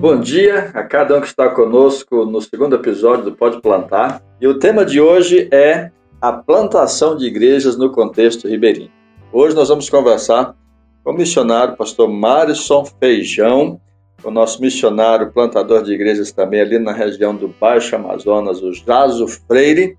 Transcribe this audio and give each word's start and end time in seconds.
Bom 0.00 0.20
dia 0.20 0.70
a 0.74 0.84
cada 0.84 1.18
um 1.18 1.20
que 1.20 1.26
está 1.26 1.48
conosco 1.48 2.24
no 2.24 2.40
segundo 2.40 2.76
episódio 2.76 3.24
do 3.24 3.32
Pode 3.32 3.60
Plantar. 3.60 4.22
E 4.40 4.46
o 4.46 4.56
tema 4.56 4.84
de 4.84 5.00
hoje 5.00 5.48
é 5.52 5.90
a 6.20 6.32
plantação 6.32 7.16
de 7.16 7.26
igrejas 7.26 7.76
no 7.76 7.90
contexto 7.90 8.46
ribeirinho. 8.46 8.92
Hoje 9.32 9.56
nós 9.56 9.68
vamos 9.68 9.90
conversar 9.90 10.54
com 11.02 11.10
o 11.10 11.14
missionário 11.14 11.76
pastor 11.76 12.08
Marison 12.08 12.84
Feijão, 12.84 13.80
o 14.22 14.30
nosso 14.30 14.62
missionário 14.62 15.32
plantador 15.32 15.82
de 15.82 15.92
igrejas 15.92 16.30
também 16.30 16.60
ali 16.60 16.78
na 16.78 16.92
região 16.92 17.34
do 17.34 17.48
Baixo 17.48 17.96
Amazonas, 17.96 18.62
o 18.62 18.72
Jaso 18.72 19.26
Freire. 19.26 19.98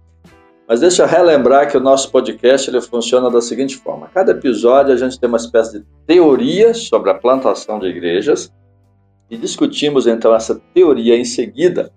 Mas 0.66 0.80
deixa 0.80 1.04
eu 1.04 1.08
relembrar 1.08 1.70
que 1.70 1.76
o 1.76 1.82
nosso 1.82 2.10
podcast 2.10 2.70
ele 2.70 2.80
funciona 2.80 3.30
da 3.30 3.42
seguinte 3.42 3.76
forma: 3.76 4.10
cada 4.14 4.32
episódio 4.32 4.94
a 4.94 4.98
gente 4.98 5.20
tem 5.20 5.28
uma 5.28 5.38
espécie 5.38 5.80
de 5.80 5.86
teoria 6.08 6.74
sobre 6.74 7.12
a 7.12 7.16
plantação 7.16 7.80
de 7.80 7.88
igrejas 7.88 8.50
e 9.30 9.38
discutimos 9.38 10.08
então 10.08 10.34
essa 10.34 10.60
teoria 10.74 11.16
em 11.16 11.26
seguida 11.26 11.92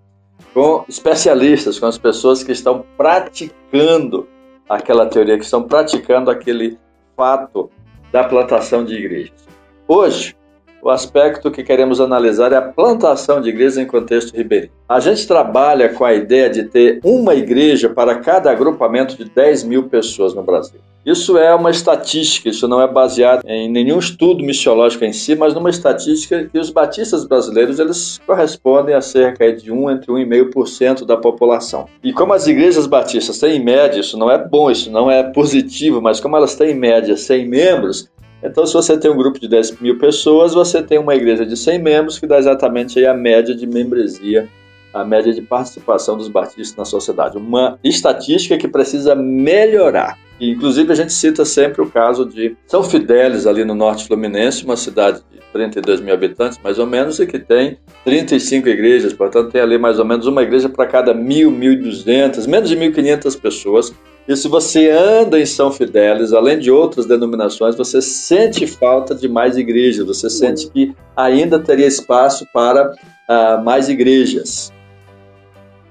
com 0.53 0.85
especialistas, 0.87 1.79
com 1.79 1.87
as 1.87 1.97
pessoas 1.97 2.43
que 2.43 2.51
estão 2.51 2.85
praticando 2.95 4.27
aquela 4.69 5.05
teoria, 5.07 5.37
que 5.37 5.43
estão 5.43 5.63
praticando 5.63 6.29
aquele 6.29 6.77
fato 7.15 7.69
da 8.11 8.23
plantação 8.23 8.85
de 8.85 8.95
igrejas. 8.95 9.47
Hoje, 9.87 10.35
o 10.81 10.89
aspecto 10.89 11.49
que 11.49 11.63
queremos 11.63 12.01
analisar 12.01 12.51
é 12.51 12.57
a 12.57 12.61
plantação 12.61 13.41
de 13.41 13.49
igrejas 13.49 13.77
em 13.77 13.85
contexto 13.85 14.35
ribeirinho. 14.35 14.71
A 14.87 14.99
gente 14.99 15.25
trabalha 15.25 15.89
com 15.89 16.03
a 16.03 16.13
ideia 16.13 16.49
de 16.49 16.63
ter 16.63 16.99
uma 17.03 17.33
igreja 17.33 17.89
para 17.89 18.19
cada 18.19 18.51
agrupamento 18.51 19.17
de 19.17 19.25
10 19.25 19.63
mil 19.63 19.83
pessoas 19.87 20.33
no 20.33 20.43
Brasil. 20.43 20.81
Isso 21.05 21.37
é 21.37 21.53
uma 21.53 21.69
estatística, 21.69 22.47
isso 22.47 22.65
não 22.65 22.81
é 22.81 22.87
baseado 22.87 23.43
em 23.45 23.69
nenhum 23.69 23.99
estudo 23.99 24.43
missiológico 24.43 25.03
em 25.03 25.11
si, 25.11 25.35
mas 25.35 25.53
numa 25.53 25.69
estatística 25.69 26.45
que 26.45 26.57
os 26.57 26.69
batistas 26.69 27.25
brasileiros 27.25 27.77
eles 27.77 28.21
correspondem 28.25 28.95
a 28.95 29.01
cerca 29.01 29.51
de 29.51 29.69
1 29.69 29.91
entre 29.91 30.11
1,5% 30.11 31.05
da 31.05 31.17
população. 31.17 31.87
E 32.01 32.13
como 32.13 32.31
as 32.31 32.47
igrejas 32.47 32.87
batistas 32.87 33.37
têm 33.37 33.57
em 33.57 33.63
média, 33.63 33.99
isso 33.99 34.17
não 34.17 34.31
é 34.31 34.37
bom, 34.37 34.71
isso 34.71 34.89
não 34.89 35.11
é 35.11 35.23
positivo, 35.23 36.01
mas 36.01 36.21
como 36.21 36.37
elas 36.37 36.55
têm 36.55 36.71
em 36.71 36.79
média 36.79 37.17
100 37.17 37.47
membros, 37.49 38.09
então, 38.43 38.65
se 38.65 38.73
você 38.73 38.97
tem 38.97 39.09
um 39.09 39.15
grupo 39.15 39.39
de 39.39 39.47
10 39.47 39.79
mil 39.79 39.97
pessoas, 39.97 40.53
você 40.53 40.83
tem 40.83 40.99
uma 40.99 41.15
igreja 41.15 41.45
de 41.45 41.55
100 41.55 41.79
membros, 41.79 42.19
que 42.19 42.27
dá 42.27 42.37
exatamente 42.37 43.03
a 43.05 43.13
média 43.13 43.55
de 43.55 43.65
membresia, 43.65 44.49
a 44.93 45.05
média 45.05 45.33
de 45.33 45.41
participação 45.41 46.17
dos 46.17 46.27
batistas 46.27 46.75
na 46.75 46.83
sociedade. 46.83 47.37
Uma 47.37 47.79
estatística 47.81 48.57
que 48.57 48.67
precisa 48.67 49.15
melhorar. 49.15 50.19
Inclusive, 50.51 50.91
a 50.91 50.95
gente 50.95 51.13
cita 51.13 51.45
sempre 51.45 51.81
o 51.81 51.89
caso 51.89 52.25
de 52.25 52.55
São 52.67 52.83
Fidélis, 52.83 53.45
ali 53.45 53.63
no 53.63 53.75
norte 53.75 54.07
fluminense, 54.07 54.65
uma 54.65 54.75
cidade 54.75 55.21
de 55.31 55.39
32 55.51 56.01
mil 56.01 56.13
habitantes, 56.13 56.59
mais 56.63 56.79
ou 56.79 56.87
menos, 56.87 57.19
e 57.19 57.27
que 57.27 57.39
tem 57.39 57.77
35 58.03 58.67
igrejas, 58.67 59.13
portanto, 59.13 59.51
tem 59.51 59.61
ali 59.61 59.77
mais 59.77 59.99
ou 59.99 60.05
menos 60.05 60.25
uma 60.25 60.41
igreja 60.41 60.67
para 60.67 60.87
cada 60.87 61.13
mil, 61.13 61.51
mil 61.51 61.73
e 61.73 61.77
duzentas, 61.77 62.47
menos 62.47 62.69
de 62.69 62.75
1.500 62.75 63.39
pessoas. 63.39 63.93
E 64.27 64.35
se 64.37 64.47
você 64.47 64.89
anda 64.89 65.39
em 65.39 65.45
São 65.45 65.71
Fidélis, 65.71 66.31
além 66.31 66.57
de 66.57 66.71
outras 66.71 67.05
denominações, 67.05 67.75
você 67.75 68.01
sente 68.01 68.65
falta 68.65 69.13
de 69.13 69.27
mais 69.27 69.57
igrejas, 69.57 70.05
você 70.05 70.29
sente 70.29 70.69
que 70.69 70.93
ainda 71.15 71.59
teria 71.59 71.87
espaço 71.87 72.47
para 72.53 72.89
uh, 72.89 73.63
mais 73.63 73.89
igrejas. 73.89 74.71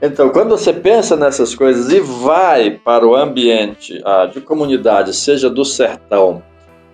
Então, 0.05 0.31
quando 0.31 0.51
você 0.51 0.73
pensa 0.73 1.15
nessas 1.15 1.55
coisas 1.55 1.93
e 1.93 2.01
vai 2.01 2.73
para 2.73 3.07
o 3.07 3.15
ambiente 3.15 3.99
uh, 3.99 4.29
de 4.29 4.41
comunidade, 4.41 5.15
seja 5.15 5.49
do 5.49 5.65
sertão, 5.65 6.43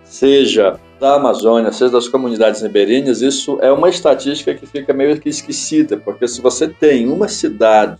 seja 0.03 0.79
da 0.99 1.15
Amazônia, 1.15 1.71
seja 1.71 1.91
das 1.91 2.07
comunidades 2.07 2.61
ribeirinhas, 2.61 3.23
isso 3.23 3.57
é 3.61 3.71
uma 3.71 3.89
estatística 3.89 4.53
que 4.53 4.67
fica 4.67 4.93
meio 4.93 5.19
que 5.19 5.27
esquecida, 5.27 5.97
porque 5.97 6.27
se 6.27 6.39
você 6.39 6.67
tem 6.67 7.11
uma 7.11 7.27
cidade 7.27 7.97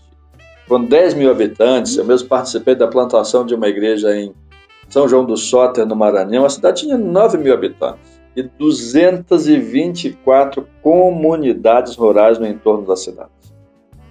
com 0.68 0.84
10 0.84 1.14
mil 1.14 1.28
habitantes, 1.28 1.96
eu 1.96 2.04
mesmo 2.04 2.28
participei 2.28 2.76
da 2.76 2.86
plantação 2.86 3.44
de 3.44 3.52
uma 3.52 3.66
igreja 3.66 4.14
em 4.14 4.32
São 4.88 5.08
João 5.08 5.24
do 5.24 5.36
Soter, 5.36 5.84
no 5.84 5.96
Maranhão. 5.96 6.44
A 6.44 6.48
cidade 6.48 6.82
tinha 6.82 6.96
9 6.96 7.36
mil 7.36 7.52
habitantes 7.52 8.20
e 8.36 8.44
224 8.44 10.68
comunidades 10.80 11.96
rurais 11.96 12.38
no 12.38 12.46
entorno 12.46 12.86
da 12.86 12.94
cidade. 12.94 13.39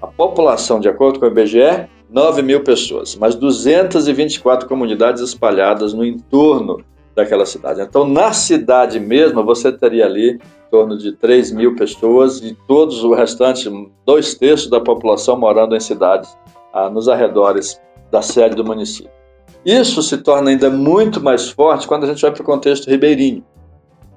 A 0.01 0.07
população, 0.07 0.79
de 0.79 0.87
acordo 0.87 1.19
com 1.19 1.25
o 1.25 1.29
IBGE, 1.29 1.87
9 2.09 2.41
mil 2.41 2.63
pessoas, 2.63 3.15
mas 3.15 3.35
224 3.35 4.67
comunidades 4.67 5.21
espalhadas 5.21 5.93
no 5.93 6.03
entorno 6.03 6.83
daquela 7.15 7.45
cidade. 7.45 7.81
Então, 7.81 8.07
na 8.07 8.31
cidade 8.33 8.99
mesmo, 8.99 9.43
você 9.43 9.71
teria 9.71 10.05
ali 10.05 10.31
em 10.31 10.69
torno 10.71 10.97
de 10.97 11.11
3 11.11 11.51
mil 11.51 11.75
pessoas 11.75 12.39
e 12.41 12.57
todos 12.67 13.03
o 13.03 13.13
restante, 13.13 13.69
dois 14.05 14.33
terços 14.33 14.69
da 14.69 14.79
população 14.79 15.37
morando 15.37 15.75
em 15.75 15.79
cidades 15.79 16.35
ah, 16.73 16.89
nos 16.89 17.09
arredores 17.09 17.79
da 18.11 18.21
sede 18.21 18.55
do 18.55 18.63
município. 18.63 19.11
Isso 19.65 20.01
se 20.01 20.17
torna 20.17 20.49
ainda 20.49 20.69
muito 20.69 21.21
mais 21.21 21.49
forte 21.49 21.87
quando 21.87 22.05
a 22.05 22.07
gente 22.07 22.21
vai 22.21 22.31
para 22.31 22.41
o 22.41 22.45
contexto 22.45 22.89
ribeirinho, 22.89 23.43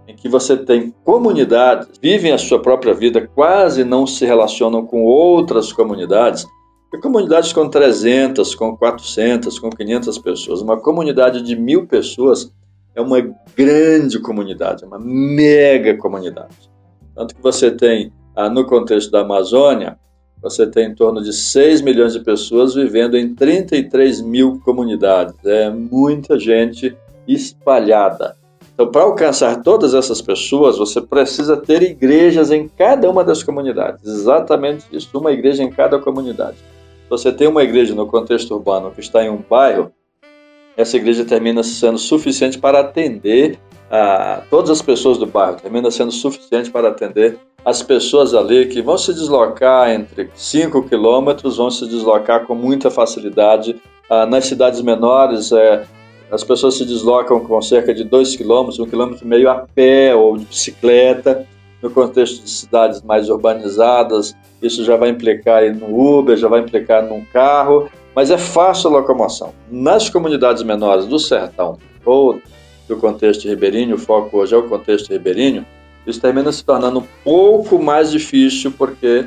em 0.06 0.16
que 0.16 0.28
você 0.28 0.56
tem 0.56 0.94
comunidades, 1.04 1.88
vivem 2.00 2.32
a 2.32 2.38
sua 2.38 2.60
própria 2.60 2.92
vida, 2.92 3.28
quase 3.34 3.84
não 3.84 4.06
se 4.06 4.24
relacionam 4.24 4.84
com 4.84 5.04
outras 5.04 5.72
comunidades, 5.72 6.46
e 6.92 6.98
comunidades 6.98 7.52
com 7.52 7.68
300, 7.68 8.54
com 8.54 8.76
400, 8.76 9.58
com 9.58 9.70
500 9.70 10.18
pessoas. 10.18 10.60
Uma 10.60 10.78
comunidade 10.78 11.40
de 11.40 11.56
mil 11.56 11.86
pessoas 11.86 12.52
é 12.94 13.00
uma 13.00 13.18
grande 13.56 14.18
comunidade, 14.18 14.84
uma 14.84 14.98
mega 14.98 15.96
comunidade. 15.96 16.70
Tanto 17.14 17.34
que 17.34 17.42
você 17.42 17.70
tem, 17.70 18.12
ah, 18.36 18.50
no 18.50 18.66
contexto 18.66 19.10
da 19.10 19.20
Amazônia, 19.20 19.98
você 20.42 20.66
tem 20.66 20.88
em 20.88 20.94
torno 20.94 21.22
de 21.22 21.32
6 21.32 21.80
milhões 21.80 22.12
de 22.12 22.20
pessoas 22.20 22.74
vivendo 22.74 23.16
em 23.16 23.34
33 23.34 24.20
mil 24.20 24.60
comunidades. 24.60 25.34
É 25.44 25.70
muita 25.70 26.38
gente 26.38 26.94
espalhada. 27.26 28.36
Então, 28.74 28.90
para 28.90 29.02
alcançar 29.02 29.62
todas 29.62 29.94
essas 29.94 30.20
pessoas, 30.20 30.78
você 30.78 31.00
precisa 31.00 31.56
ter 31.56 31.82
igrejas 31.82 32.50
em 32.50 32.68
cada 32.68 33.08
uma 33.10 33.22
das 33.22 33.42
comunidades. 33.42 34.04
Exatamente 34.04 34.86
isso, 34.90 35.16
uma 35.18 35.30
igreja 35.30 35.62
em 35.62 35.70
cada 35.70 35.98
comunidade. 35.98 36.56
Você 37.10 37.30
tem 37.30 37.46
uma 37.46 37.62
igreja 37.62 37.94
no 37.94 38.06
contexto 38.06 38.54
urbano 38.54 38.90
que 38.90 39.00
está 39.00 39.22
em 39.22 39.28
um 39.28 39.42
bairro, 39.48 39.92
essa 40.76 40.96
igreja 40.96 41.24
termina 41.24 41.62
sendo 41.62 41.98
suficiente 41.98 42.58
para 42.58 42.80
atender 42.80 43.58
a 43.90 44.42
todas 44.48 44.70
as 44.70 44.80
pessoas 44.80 45.18
do 45.18 45.26
bairro, 45.26 45.56
termina 45.60 45.90
sendo 45.90 46.10
suficiente 46.10 46.70
para 46.70 46.88
atender 46.88 47.38
as 47.62 47.82
pessoas 47.82 48.34
ali 48.34 48.66
que 48.66 48.80
vão 48.80 48.96
se 48.96 49.12
deslocar 49.12 49.90
entre 49.90 50.30
5 50.34 50.88
quilômetros, 50.88 51.58
vão 51.58 51.70
se 51.70 51.86
deslocar 51.86 52.46
com 52.46 52.54
muita 52.54 52.90
facilidade. 52.90 53.76
Ah, 54.08 54.26
nas 54.26 54.46
cidades 54.46 54.80
menores, 54.80 55.52
é, 55.52 55.84
as 56.32 56.42
pessoas 56.42 56.78
se 56.78 56.86
deslocam 56.86 57.38
com 57.40 57.60
cerca 57.60 57.92
de 57.92 58.04
2 58.04 58.36
quilômetros, 58.36 58.78
1 58.78 58.82
um 58.82 58.86
quilômetro 58.86 59.24
e 59.24 59.28
meio 59.28 59.50
a 59.50 59.66
pé 59.74 60.14
ou 60.14 60.38
de 60.38 60.46
bicicleta. 60.46 61.46
No 61.82 61.90
contexto 61.90 62.42
de 62.42 62.48
cidades 62.48 63.02
mais 63.02 63.28
urbanizadas, 63.28 64.34
isso 64.62 64.82
já 64.84 64.96
vai 64.96 65.10
implicar 65.10 65.62
no 65.74 66.18
Uber, 66.18 66.36
já 66.36 66.48
vai 66.48 66.60
implicar 66.60 67.02
num 67.02 67.22
carro, 67.24 67.90
mas 68.14 68.30
é 68.30 68.38
fácil 68.38 68.88
a 68.88 69.00
locomoção. 69.00 69.52
Nas 69.70 70.08
comunidades 70.08 70.62
menores 70.62 71.06
do 71.06 71.18
sertão 71.18 71.78
ou 72.04 72.40
do 72.88 72.96
contexto 72.96 73.46
ribeirinho, 73.46 73.96
o 73.96 73.98
foco 73.98 74.38
hoje 74.38 74.54
é 74.54 74.56
o 74.56 74.68
contexto 74.68 75.10
ribeirinho, 75.10 75.66
isso 76.06 76.20
termina 76.20 76.50
se 76.50 76.64
tornando 76.64 77.00
um 77.00 77.06
pouco 77.22 77.82
mais 77.82 78.10
difícil 78.10 78.72
porque 78.72 79.26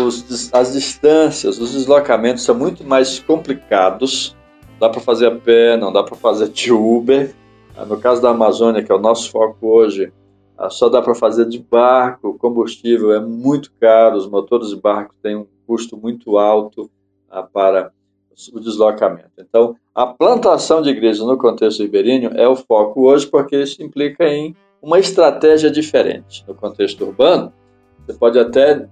os, 0.00 0.50
as 0.52 0.72
distâncias, 0.72 1.58
os 1.58 1.72
deslocamentos 1.72 2.44
são 2.44 2.54
muito 2.54 2.84
mais 2.84 3.18
complicados. 3.18 4.36
Dá 4.78 4.88
para 4.88 5.00
fazer 5.00 5.26
a 5.26 5.34
pé, 5.34 5.76
não 5.76 5.92
dá 5.92 6.02
para 6.02 6.14
fazer 6.14 6.48
de 6.48 6.72
Uber. 6.72 7.34
Ah, 7.76 7.84
no 7.84 7.98
caso 7.98 8.22
da 8.22 8.30
Amazônia, 8.30 8.82
que 8.82 8.92
é 8.92 8.94
o 8.94 9.00
nosso 9.00 9.30
foco 9.30 9.66
hoje, 9.66 10.12
ah, 10.56 10.70
só 10.70 10.88
dá 10.88 11.02
para 11.02 11.14
fazer 11.14 11.46
de 11.46 11.58
barco. 11.58 12.28
O 12.28 12.38
combustível 12.38 13.12
é 13.12 13.20
muito 13.20 13.72
caro, 13.80 14.16
os 14.16 14.28
motores 14.28 14.68
de 14.68 14.76
barco 14.76 15.14
têm 15.22 15.36
um 15.36 15.46
custo 15.66 15.96
muito 15.96 16.38
alto 16.38 16.90
ah, 17.30 17.42
para 17.42 17.92
o 18.52 18.60
deslocamento. 18.60 19.32
Então, 19.38 19.74
a 19.94 20.06
plantação 20.06 20.80
de 20.80 20.90
igrejas 20.90 21.26
no 21.26 21.36
contexto 21.36 21.82
ribeirinho 21.82 22.30
é 22.34 22.46
o 22.46 22.54
foco 22.54 23.08
hoje, 23.08 23.26
porque 23.26 23.60
isso 23.60 23.82
implica 23.82 24.24
em 24.24 24.54
uma 24.80 24.98
estratégia 24.98 25.70
diferente. 25.70 26.44
No 26.46 26.54
contexto 26.54 27.04
urbano, 27.04 27.52
você 28.06 28.14
pode 28.14 28.38
até 28.38 28.86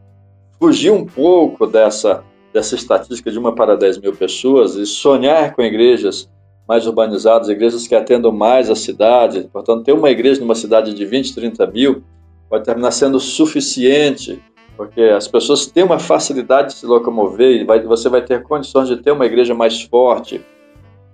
fugir 0.59 0.91
um 0.91 1.07
pouco 1.07 1.67
dessa, 1.67 2.25
dessa 2.57 2.75
estatística 2.75 3.31
de 3.31 3.39
uma 3.39 3.55
para 3.55 3.77
10 3.77 3.99
mil 3.99 4.17
pessoas 4.17 4.77
e 4.77 4.87
sonhar 4.87 5.55
com 5.55 5.61
igrejas 5.61 6.27
mais 6.67 6.87
urbanizadas, 6.87 7.51
igrejas 7.51 7.87
que 7.87 7.95
atendam 7.95 8.33
mais 8.33 8.71
a 8.71 8.75
cidade. 8.75 9.47
Portanto, 9.53 9.85
ter 9.85 9.93
uma 9.93 10.09
igreja 10.09 10.41
numa 10.41 10.55
cidade 10.55 10.95
de 10.95 11.05
20, 11.05 11.35
30 11.35 11.67
mil 11.67 12.03
pode 12.49 12.65
terminar 12.65 12.93
sendo 12.93 13.21
suficiente, 13.21 14.43
porque 14.75 15.03
as 15.03 15.29
pessoas 15.29 15.67
têm 15.67 15.85
uma 15.85 15.99
facilidade 15.99 16.69
de 16.69 16.75
se 16.79 16.87
locomover 16.87 17.61
e 17.61 17.65
vai, 17.65 17.79
você 17.83 18.09
vai 18.09 18.23
ter 18.23 18.43
condições 18.43 18.89
de 18.89 18.97
ter 18.97 19.11
uma 19.11 19.27
igreja 19.27 19.55
mais 19.55 19.83
forte, 19.83 20.41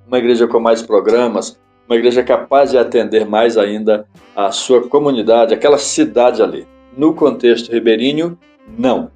uma 0.06 0.18
igreja 0.18 0.46
com 0.46 0.60
mais 0.60 0.80
programas, 0.80 1.58
uma 1.88 1.96
igreja 1.96 2.22
capaz 2.22 2.70
de 2.70 2.78
atender 2.78 3.26
mais 3.26 3.58
ainda 3.58 4.06
a 4.36 4.52
sua 4.52 4.88
comunidade, 4.88 5.52
aquela 5.52 5.78
cidade 5.78 6.40
ali. 6.40 6.68
No 6.96 7.12
contexto 7.14 7.72
ribeirinho, 7.72 8.38
Não. 8.78 9.10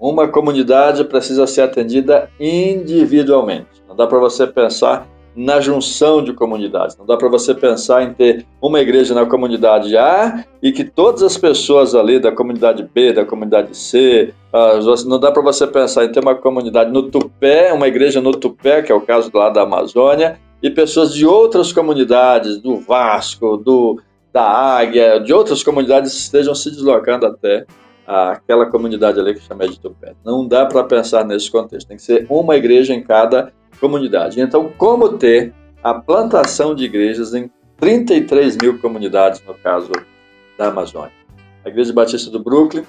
Uma 0.00 0.28
comunidade 0.28 1.04
precisa 1.04 1.46
ser 1.46 1.62
atendida 1.62 2.30
individualmente. 2.38 3.82
Não 3.88 3.96
dá 3.96 4.06
para 4.06 4.18
você 4.18 4.46
pensar 4.46 5.08
na 5.34 5.60
junção 5.60 6.22
de 6.22 6.32
comunidades. 6.32 6.96
Não 6.96 7.06
dá 7.06 7.16
para 7.16 7.28
você 7.28 7.54
pensar 7.54 8.02
em 8.02 8.12
ter 8.12 8.44
uma 8.60 8.80
igreja 8.80 9.14
na 9.14 9.24
comunidade 9.24 9.96
A 9.96 10.44
e 10.60 10.72
que 10.72 10.84
todas 10.84 11.22
as 11.22 11.36
pessoas 11.36 11.94
ali 11.94 12.18
da 12.18 12.32
comunidade 12.32 12.88
B, 12.92 13.12
da 13.12 13.24
comunidade 13.24 13.76
C, 13.76 14.34
não 15.06 15.18
dá 15.18 15.30
para 15.30 15.42
você 15.42 15.66
pensar 15.66 16.04
em 16.04 16.12
ter 16.12 16.20
uma 16.20 16.34
comunidade 16.34 16.90
no 16.90 17.04
Tupé, 17.04 17.72
uma 17.72 17.86
igreja 17.86 18.20
no 18.20 18.32
Tupé, 18.32 18.82
que 18.82 18.90
é 18.90 18.94
o 18.94 19.00
caso 19.00 19.30
lá 19.32 19.48
da 19.48 19.62
Amazônia, 19.62 20.38
e 20.60 20.70
pessoas 20.70 21.14
de 21.14 21.24
outras 21.24 21.72
comunidades, 21.72 22.58
do 22.58 22.76
Vasco, 22.78 23.56
do 23.56 24.00
da 24.32 24.42
Águia, 24.42 25.18
de 25.18 25.32
outras 25.32 25.62
comunidades 25.62 26.12
estejam 26.12 26.54
se 26.54 26.70
deslocando 26.70 27.26
até 27.26 27.64
aquela 28.08 28.64
comunidade 28.64 29.20
ali 29.20 29.34
que 29.34 29.40
chama 29.40 29.68
de 29.68 29.78
Tupé. 29.78 30.14
Não 30.24 30.48
dá 30.48 30.64
para 30.64 30.82
pensar 30.84 31.26
nesse 31.26 31.50
contexto. 31.50 31.88
Tem 31.88 31.98
que 31.98 32.02
ser 32.02 32.26
uma 32.30 32.56
igreja 32.56 32.94
em 32.94 33.02
cada 33.02 33.52
comunidade. 33.78 34.40
Então, 34.40 34.72
como 34.78 35.18
ter 35.18 35.52
a 35.82 35.92
plantação 35.92 36.74
de 36.74 36.84
igrejas 36.84 37.34
em 37.34 37.50
33 37.78 38.56
mil 38.56 38.78
comunidades, 38.78 39.42
no 39.46 39.52
caso 39.54 39.92
da 40.56 40.68
Amazônia? 40.68 41.12
A 41.64 41.68
Igreja 41.68 41.92
Batista 41.92 42.30
do 42.30 42.42
Brooklyn 42.42 42.82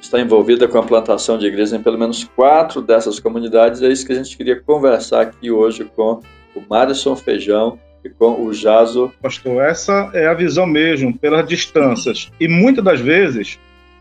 está 0.00 0.18
envolvida 0.18 0.66
com 0.66 0.78
a 0.78 0.82
plantação 0.82 1.36
de 1.36 1.46
igrejas 1.46 1.74
em 1.74 1.82
pelo 1.82 1.98
menos 1.98 2.24
quatro 2.24 2.80
dessas 2.80 3.20
comunidades. 3.20 3.82
É 3.82 3.88
isso 3.88 4.06
que 4.06 4.12
a 4.12 4.16
gente 4.16 4.34
queria 4.38 4.58
conversar 4.58 5.20
aqui 5.20 5.50
hoje 5.50 5.84
com 5.94 6.20
o 6.56 6.62
Madison 6.68 7.14
Feijão 7.14 7.78
e 8.02 8.08
com 8.08 8.42
o 8.42 8.54
Jaso. 8.54 9.12
Pastor, 9.20 9.62
essa 9.62 10.10
é 10.14 10.26
a 10.26 10.32
visão 10.32 10.66
mesmo, 10.66 11.16
pelas 11.18 11.46
distâncias. 11.46 12.30
E 12.40 12.48
muitas 12.48 12.82
das 12.82 13.00
vezes, 13.00 13.58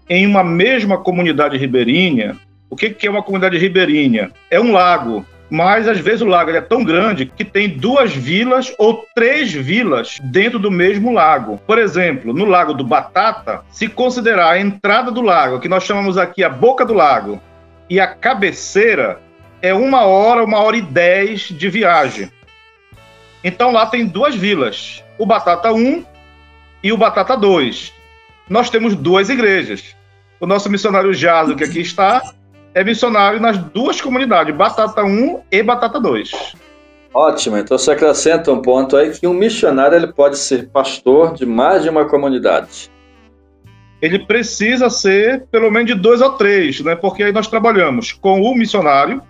em 0.09 0.25
uma 0.25 0.44
mesma 0.44 0.97
comunidade 0.97 1.57
ribeirinha, 1.57 2.38
o 2.69 2.75
que 2.75 2.95
é 3.06 3.09
uma 3.09 3.23
comunidade 3.23 3.57
ribeirinha? 3.57 4.31
É 4.50 4.59
um 4.59 4.71
lago 4.71 5.25
mas 5.50 5.88
às 5.88 6.00
vezes 6.00 6.21
o 6.21 6.27
lago 6.27 6.51
é 6.51 6.61
tão 6.61 6.83
grande 6.83 7.25
que 7.25 7.44
tem 7.44 7.67
duas 7.67 8.13
vilas 8.13 8.73
ou 8.77 9.06
três 9.15 9.51
vilas 9.51 10.19
dentro 10.21 10.59
do 10.59 10.69
mesmo 10.69 11.11
lago. 11.11 11.59
Por 11.65 11.79
exemplo, 11.79 12.33
no 12.33 12.45
Lago 12.45 12.73
do 12.73 12.83
Batata, 12.83 13.63
se 13.71 13.88
considerar 13.88 14.51
a 14.51 14.59
entrada 14.59 15.09
do 15.11 15.21
lago, 15.21 15.59
que 15.59 15.67
nós 15.67 15.83
chamamos 15.83 16.17
aqui 16.17 16.44
a 16.44 16.50
boca 16.50 16.85
do 16.85 16.94
lago, 16.94 17.41
e 17.89 18.00
a 18.00 18.05
cabeceira, 18.05 19.19
é 19.62 19.73
uma 19.73 20.05
hora, 20.05 20.44
uma 20.44 20.59
hora 20.59 20.77
e 20.77 20.81
dez 20.81 21.41
de 21.41 21.69
viagem. 21.69 22.31
Então 23.44 23.71
lá 23.71 23.88
tem 23.88 24.05
duas 24.05 24.35
vilas, 24.35 25.03
o 25.17 25.25
Batata 25.25 25.73
1 25.73 26.05
e 26.83 26.94
o 26.94 26.97
Batata 26.97 27.35
2. 27.35 27.91
Nós 28.47 28.69
temos 28.69 28.95
duas 28.95 29.29
igrejas. 29.29 29.95
O 30.39 30.47
nosso 30.47 30.69
missionário 30.69 31.13
Jaso, 31.13 31.56
que 31.56 31.63
aqui 31.63 31.81
está, 31.81 32.21
é 32.74 32.83
missionário 32.83 33.39
nas 33.39 33.57
duas 33.57 34.00
comunidades, 34.00 34.56
Batata 34.56 35.03
1 35.03 35.41
e 35.51 35.62
Batata 35.62 36.00
2. 36.00 36.31
Ótimo, 37.13 37.57
então 37.57 37.77
você 37.77 37.91
acrescenta 37.91 38.51
um 38.51 38.62
ponto 38.62 38.95
aí 38.95 39.12
que 39.12 39.25
um 39.25 39.33
missionário 39.33 39.97
ele 39.97 40.07
pode 40.07 40.38
ser 40.38 40.69
pastor 40.69 41.33
de 41.33 41.45
mais 41.45 41.83
de 41.83 41.89
uma 41.89 42.06
comunidade. 42.06 42.89
Ele 44.01 44.19
precisa 44.19 44.89
ser 44.89 45.45
pelo 45.51 45.71
menos 45.71 45.94
de 45.94 46.00
dois 46.00 46.21
ou 46.21 46.33
três, 46.33 46.80
né? 46.81 46.95
porque 46.95 47.24
aí 47.24 47.31
nós 47.31 47.47
trabalhamos 47.47 48.13
com 48.13 48.41
o 48.41 48.56
missionário 48.56 49.21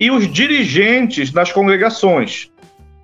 e 0.00 0.10
os 0.10 0.32
dirigentes 0.32 1.30
das 1.30 1.52
congregações, 1.52 2.50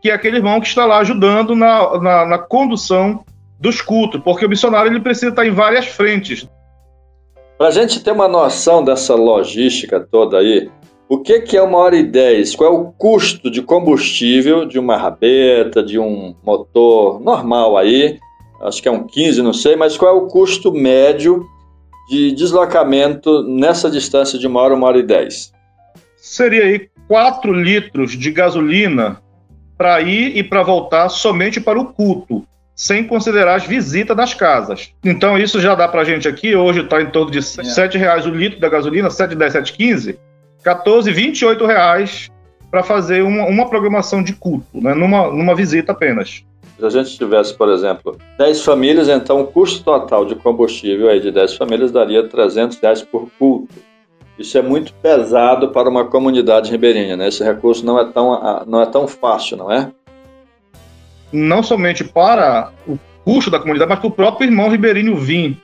que 0.00 0.10
é 0.10 0.14
aquele 0.14 0.36
irmão 0.36 0.60
que 0.60 0.68
está 0.68 0.86
lá 0.86 0.98
ajudando 0.98 1.56
na, 1.56 1.98
na, 2.00 2.26
na 2.26 2.38
condução 2.38 3.24
dos 3.58 3.80
cultos, 3.80 4.20
porque 4.22 4.46
o 4.46 4.48
missionário 4.48 4.90
ele 4.90 5.00
precisa 5.00 5.30
estar 5.30 5.44
em 5.44 5.50
várias 5.50 5.86
frentes. 5.86 6.48
Para 7.64 7.70
a 7.70 7.72
gente 7.72 8.04
ter 8.04 8.10
uma 8.10 8.28
noção 8.28 8.84
dessa 8.84 9.14
logística 9.14 9.98
toda 9.98 10.36
aí, 10.36 10.70
o 11.08 11.16
que, 11.16 11.40
que 11.40 11.56
é 11.56 11.62
uma 11.62 11.78
hora 11.78 11.96
e 11.96 12.02
dez? 12.02 12.54
Qual 12.54 12.70
é 12.70 12.76
o 12.78 12.92
custo 12.92 13.50
de 13.50 13.62
combustível 13.62 14.66
de 14.66 14.78
uma 14.78 14.98
rabeta, 14.98 15.82
de 15.82 15.98
um 15.98 16.34
motor 16.44 17.18
normal 17.22 17.78
aí? 17.78 18.18
Acho 18.60 18.82
que 18.82 18.88
é 18.88 18.90
um 18.92 19.06
15, 19.06 19.40
não 19.40 19.54
sei, 19.54 19.76
mas 19.76 19.96
qual 19.96 20.14
é 20.14 20.18
o 20.20 20.26
custo 20.26 20.70
médio 20.72 21.42
de 22.10 22.32
deslocamento 22.32 23.42
nessa 23.44 23.90
distância 23.90 24.38
de 24.38 24.46
uma 24.46 24.60
hora, 24.60 24.74
uma 24.74 24.86
hora 24.86 24.98
e 24.98 25.02
dez? 25.02 25.50
Seria 26.18 26.64
aí 26.64 26.90
4 27.08 27.50
litros 27.50 28.10
de 28.10 28.30
gasolina 28.30 29.22
para 29.78 30.02
ir 30.02 30.36
e 30.36 30.44
para 30.44 30.62
voltar 30.62 31.08
somente 31.08 31.62
para 31.62 31.80
o 31.80 31.94
culto 31.94 32.44
sem 32.74 33.06
considerar 33.06 33.54
as 33.54 33.66
visitas 33.66 34.16
das 34.16 34.34
casas. 34.34 34.92
Então 35.04 35.38
isso 35.38 35.60
já 35.60 35.74
dá 35.74 35.86
para 35.86 36.02
a 36.02 36.04
gente 36.04 36.26
aqui, 36.26 36.56
hoje 36.56 36.80
está 36.80 37.00
em 37.00 37.06
torno 37.06 37.30
de 37.30 37.38
R$ 37.38 37.44
é. 37.60 37.64
7 37.64 37.98
reais 37.98 38.26
o 38.26 38.30
litro 38.30 38.58
da 38.58 38.68
gasolina, 38.68 39.10
7, 39.10 39.34
10, 39.34 39.52
7, 39.52 39.72
15, 39.72 40.18
14, 40.62 41.12
28 41.12 41.66
reais 41.66 42.30
para 42.70 42.82
fazer 42.82 43.22
uma, 43.22 43.46
uma, 43.46 43.68
programação 43.68 44.22
de 44.22 44.32
culto, 44.32 44.66
né, 44.74 44.94
numa, 44.94 45.30
numa 45.30 45.54
visita 45.54 45.92
apenas. 45.92 46.42
Se 46.76 46.84
a 46.84 46.90
gente 46.90 47.16
tivesse, 47.16 47.54
por 47.54 47.68
exemplo, 47.68 48.18
10 48.36 48.64
famílias, 48.64 49.08
então 49.08 49.42
o 49.42 49.46
custo 49.46 49.84
total 49.84 50.24
de 50.24 50.34
combustível 50.34 51.08
aí 51.08 51.20
de 51.20 51.30
10 51.30 51.56
famílias 51.56 51.92
daria 51.92 52.26
300 52.28 52.78
reais 52.78 53.00
por 53.00 53.28
culto. 53.38 53.72
Isso 54.36 54.58
é 54.58 54.62
muito 54.62 54.92
pesado 54.94 55.68
para 55.68 55.88
uma 55.88 56.06
comunidade 56.06 56.72
ribeirinha, 56.72 57.16
né? 57.16 57.28
Esse 57.28 57.44
recurso 57.44 57.86
não 57.86 57.96
é 58.00 58.04
tão, 58.06 58.64
não 58.66 58.82
é 58.82 58.86
tão 58.86 59.06
fácil, 59.06 59.56
não 59.56 59.70
é? 59.70 59.92
Não 61.34 61.62
somente 61.62 62.04
para 62.04 62.70
o 62.86 62.98
custo 63.24 63.50
da 63.50 63.58
comunidade, 63.58 63.88
mas 63.88 63.98
para 63.98 64.08
o 64.08 64.12
próprio 64.12 64.46
irmão 64.46 64.68
ribeirinho 64.68 65.16
vir. 65.16 65.56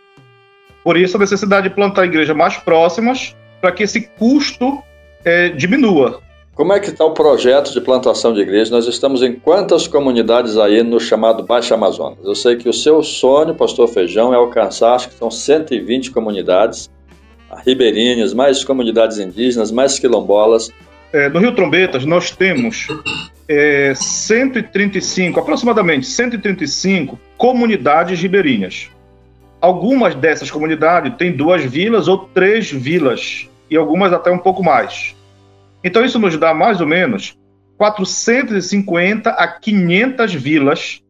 Por 0.83 0.97
isso, 0.97 1.17
a 1.17 1.21
necessidade 1.21 1.69
de 1.69 1.75
plantar 1.75 2.07
igrejas 2.07 2.37
mais 2.37 2.57
próximas 2.57 3.37
para 3.61 3.71
que 3.71 3.83
esse 3.83 4.03
custo 4.19 4.83
é, 5.25 5.51
diminua. 5.51 6.21
Como 6.55 6.73
é 6.73 6.81
que 6.81 6.91
está 6.91 7.05
o 7.05 7.13
projeto 7.13 7.73
de 7.73 7.81
plantação 7.81 8.35
de 8.35 8.41
igrejas? 8.41 8.71
Nós 8.71 8.87
estamos 8.87 9.23
em 9.23 9.35
quantas 9.35 9.87
comunidades 9.87 10.59
aí 10.59 10.83
no 10.83 10.99
chamado 10.99 11.43
Baixo 11.43 11.73
Amazonas? 11.73 12.19
Eu 12.25 12.35
sei 12.35 12.57
que 12.57 12.69
o 12.69 12.73
seu 12.73 13.03
sonho, 13.03 13.55
pastor 13.55 13.89
Feijão, 13.89 14.35
é 14.35 14.37
alcançar, 14.37 14.95
acho 14.95 15.09
que 15.09 15.15
são 15.15 15.31
120 15.31 16.11
comunidades 16.11 16.91
ribeirinhas, 17.65 18.35
mais 18.35 18.65
comunidades 18.65 19.19
indígenas, 19.19 19.71
mais 19.71 19.99
quilombolas. 19.99 20.71
É, 21.13 21.29
no 21.29 21.41
Rio 21.41 21.55
Trombetas, 21.55 22.05
nós 22.05 22.31
temos 22.31 22.87
é, 23.49 23.93
135, 23.95 25.41
aproximadamente 25.41 26.07
135 26.07 27.19
comunidades 27.37 28.21
ribeirinhas. 28.21 28.89
Algumas 29.61 30.15
dessas 30.15 30.51
comunidades 30.51 31.17
têm 31.17 31.33
duas 31.33 31.65
vilas 31.65 32.07
ou 32.07 32.19
três 32.29 32.71
vilas, 32.71 33.49
e 33.69 33.77
algumas 33.77 34.13
até 34.13 34.31
um 34.31 34.39
pouco 34.39 34.63
mais. 34.63 35.15
Então, 35.83 36.05
isso 36.05 36.19
nos 36.19 36.37
dá 36.37 36.55
mais 36.55 36.81
ou 36.81 36.87
menos 36.87 37.37
450 37.77 39.31
a 39.31 39.49
500 39.49 40.35
vilas 40.35 41.03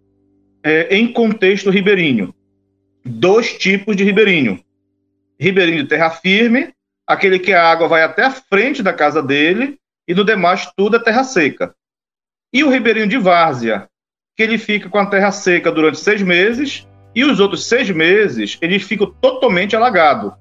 é, 0.62 0.96
em 0.96 1.12
contexto 1.12 1.68
ribeirinho. 1.68 2.34
Dois 3.04 3.52
tipos 3.58 3.96
de 3.96 4.04
ribeirinho: 4.04 4.60
ribeirinho 5.38 5.82
de 5.82 5.88
terra 5.88 6.10
firme, 6.10 6.70
aquele 7.06 7.38
que 7.38 7.52
a 7.52 7.70
água 7.70 7.88
vai 7.88 8.02
até 8.02 8.24
a 8.24 8.30
frente 8.30 8.82
da 8.82 8.92
casa 8.92 9.22
dele, 9.22 9.79
e 10.10 10.14
no 10.14 10.24
demais 10.24 10.68
tudo 10.76 10.96
é 10.96 10.98
terra 10.98 11.22
seca. 11.22 11.72
E 12.52 12.64
o 12.64 12.68
ribeirinho 12.68 13.06
de 13.06 13.16
várzea, 13.16 13.86
que 14.36 14.42
ele 14.42 14.58
fica 14.58 14.88
com 14.88 14.98
a 14.98 15.06
terra 15.06 15.30
seca 15.30 15.70
durante 15.70 16.00
seis 16.00 16.20
meses 16.20 16.84
e 17.14 17.22
os 17.22 17.38
outros 17.38 17.66
seis 17.66 17.88
meses 17.90 18.58
ele 18.60 18.80
fica 18.80 19.06
totalmente 19.06 19.76
alagado. 19.76 20.34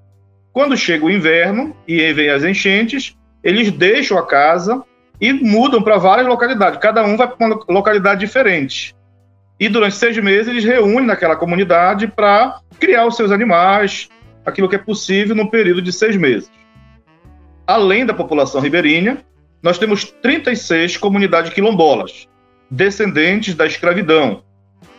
Quando 0.52 0.76
chega 0.76 1.06
o 1.06 1.12
inverno 1.12 1.78
e 1.88 2.12
vem 2.14 2.32
as 2.32 2.44
enchentes, 2.44 3.16
eles 3.44 3.72
deixam 3.72 4.18
a 4.18 4.26
casa 4.26 4.84
e 5.22 5.32
mudam 5.32 5.84
para 5.84 6.00
várias 6.00 6.26
localidades. 6.26 6.80
Cada 6.80 7.06
um 7.06 7.16
vai 7.16 7.28
para 7.28 7.46
uma 7.46 7.60
localidade 7.70 8.22
diferente. 8.22 8.96
E 9.60 9.70
durante 9.70 9.98
seis 9.98 10.18
meses 10.18 10.48
eles 10.48 10.64
reúnem 10.64 11.06
naquela 11.06 11.36
comunidade 11.36 12.08
para 12.08 12.60
criar 12.80 13.06
os 13.06 13.16
seus 13.16 13.32
animais, 13.32 14.10
aquilo 14.44 14.68
que 14.68 14.78
é 14.78 14.80
possível 14.80 15.36
no 15.36 15.52
período 15.52 15.80
de 15.80 15.94
seis 15.94 16.18
meses. 16.18 16.50
Além 17.68 18.04
da 18.04 18.16
população 18.16 18.62
ribeirinha, 18.62 19.24
nós 19.62 19.78
temos 19.78 20.06
36 20.06 20.98
comunidades 20.98 21.54
quilombolas, 21.54 22.28
descendentes 22.70 23.56
da 23.56 23.66
escravidão, 23.66 24.44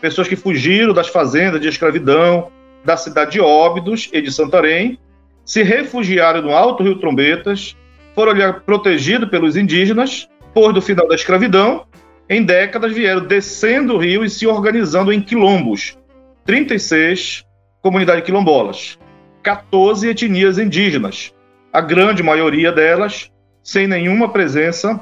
pessoas 0.01 0.29
que 0.29 0.37
fugiram 0.37 0.93
das 0.93 1.09
fazendas 1.09 1.61
de 1.61 1.69
escravidão 1.69 2.51
da 2.85 2.97
cidade 2.97 3.33
de 3.33 3.41
Óbidos 3.41 4.09
e 4.13 4.21
de 4.21 4.33
Santarém, 4.33 4.99
se 5.45 5.63
refugiaram 5.63 6.43
no 6.43 6.55
Alto 6.55 6.83
Rio 6.83 6.99
Trombetas, 6.99 7.77
foram 8.15 8.35
protegidos 8.61 9.29
pelos 9.29 9.57
indígenas, 9.57 10.29
por 10.55 10.73
do 10.73 10.83
final 10.83 11.09
da 11.09 11.15
escravidão, 11.15 11.87
em 12.29 12.43
décadas 12.43 12.93
vieram 12.93 13.27
descendo 13.27 13.95
o 13.95 13.99
rio 13.99 14.25
e 14.25 14.31
se 14.31 14.47
organizando 14.47 15.13
em 15.13 15.21
quilombos. 15.21 15.99
36 16.45 17.45
comunidades 17.83 18.25
quilombolas, 18.25 18.99
14 19.43 20.09
etnias 20.09 20.59
indígenas, 20.59 21.35
a 21.73 21.81
grande 21.81 22.23
maioria 22.23 22.73
delas 22.73 23.31
sem 23.63 23.87
nenhuma 23.87 24.29
presença 24.29 25.01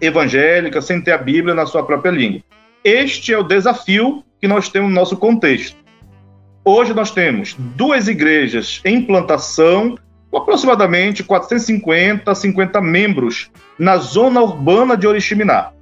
evangélica, 0.00 0.80
sem 0.80 1.00
ter 1.00 1.12
a 1.12 1.18
Bíblia 1.18 1.54
na 1.54 1.66
sua 1.66 1.84
própria 1.84 2.10
língua. 2.10 2.40
Este 2.82 3.32
é 3.32 3.38
o 3.38 3.42
desafio 3.42 4.24
que 4.40 4.48
nós 4.48 4.68
temos 4.68 4.88
no 4.88 4.94
nosso 4.94 5.16
contexto. 5.16 5.76
Hoje 6.64 6.94
nós 6.94 7.10
temos 7.10 7.54
duas 7.58 8.08
igrejas 8.08 8.80
em 8.84 9.02
plantação 9.02 9.96
com 10.30 10.38
aproximadamente 10.38 11.24
450 11.24 12.30
a 12.30 12.34
50 12.34 12.80
membros 12.80 13.50
na 13.78 13.96
zona 13.96 14.40
urbana 14.40 14.96
de 14.96 15.06
Oriximiná. 15.06 15.72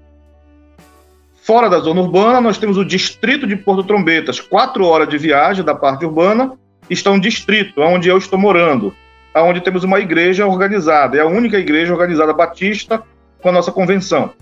Fora 1.43 1.69
da 1.69 1.79
zona 1.79 2.01
urbana, 2.01 2.41
nós 2.41 2.59
temos 2.59 2.77
o 2.77 2.85
distrito 2.85 3.47
de 3.47 3.57
Porto 3.57 3.83
Trombetas, 3.85 4.41
quatro 4.41 4.85
horas 4.85 5.09
de 5.09 5.19
viagem 5.19 5.65
da 5.65 5.75
parte 5.75 6.05
urbana, 6.05 6.53
está 6.91 7.11
um 7.11 7.19
distrito, 7.19 7.81
onde 7.81 8.09
eu 8.09 8.19
estou 8.19 8.39
morando, 8.39 8.95
onde 9.43 9.61
temos 9.61 9.85
uma 9.85 10.01
igreja 10.01 10.47
organizada, 10.47 11.17
é 11.17 11.21
a 11.21 11.27
única 11.27 11.59
igreja 11.59 11.93
organizada 11.93 12.33
batista 12.33 13.03
com 13.41 13.49
a 13.49 13.53
nossa 13.53 13.73
convenção. 13.73 14.33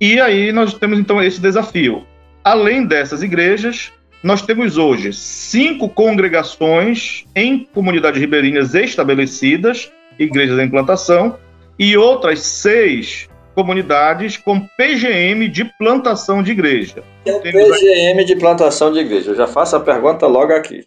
E 0.00 0.20
aí 0.20 0.52
nós 0.52 0.74
temos 0.74 0.98
então 0.98 1.22
esse 1.22 1.40
desafio. 1.40 2.06
Além 2.44 2.86
dessas 2.86 3.22
igrejas, 3.22 3.92
nós 4.22 4.42
temos 4.42 4.76
hoje 4.76 5.12
cinco 5.12 5.88
congregações 5.88 7.24
em 7.34 7.64
comunidades 7.74 8.20
ribeirinhas 8.20 8.74
estabelecidas, 8.74 9.92
igrejas 10.18 10.58
em 10.58 10.64
implantação, 10.64 11.36
e 11.78 11.96
outras 11.96 12.40
seis 12.40 13.28
comunidades 13.54 14.36
com 14.36 14.60
PGM 14.60 15.48
de 15.48 15.64
plantação 15.64 16.42
de 16.42 16.52
igreja. 16.52 17.02
É 17.26 17.32
o 17.32 17.40
PGM 17.40 18.24
de 18.24 18.36
plantação 18.36 18.92
de 18.92 19.00
igreja. 19.00 19.32
Eu 19.32 19.36
já 19.36 19.46
faço 19.46 19.76
a 19.76 19.80
pergunta 19.80 20.26
logo 20.26 20.52
aqui. 20.52 20.84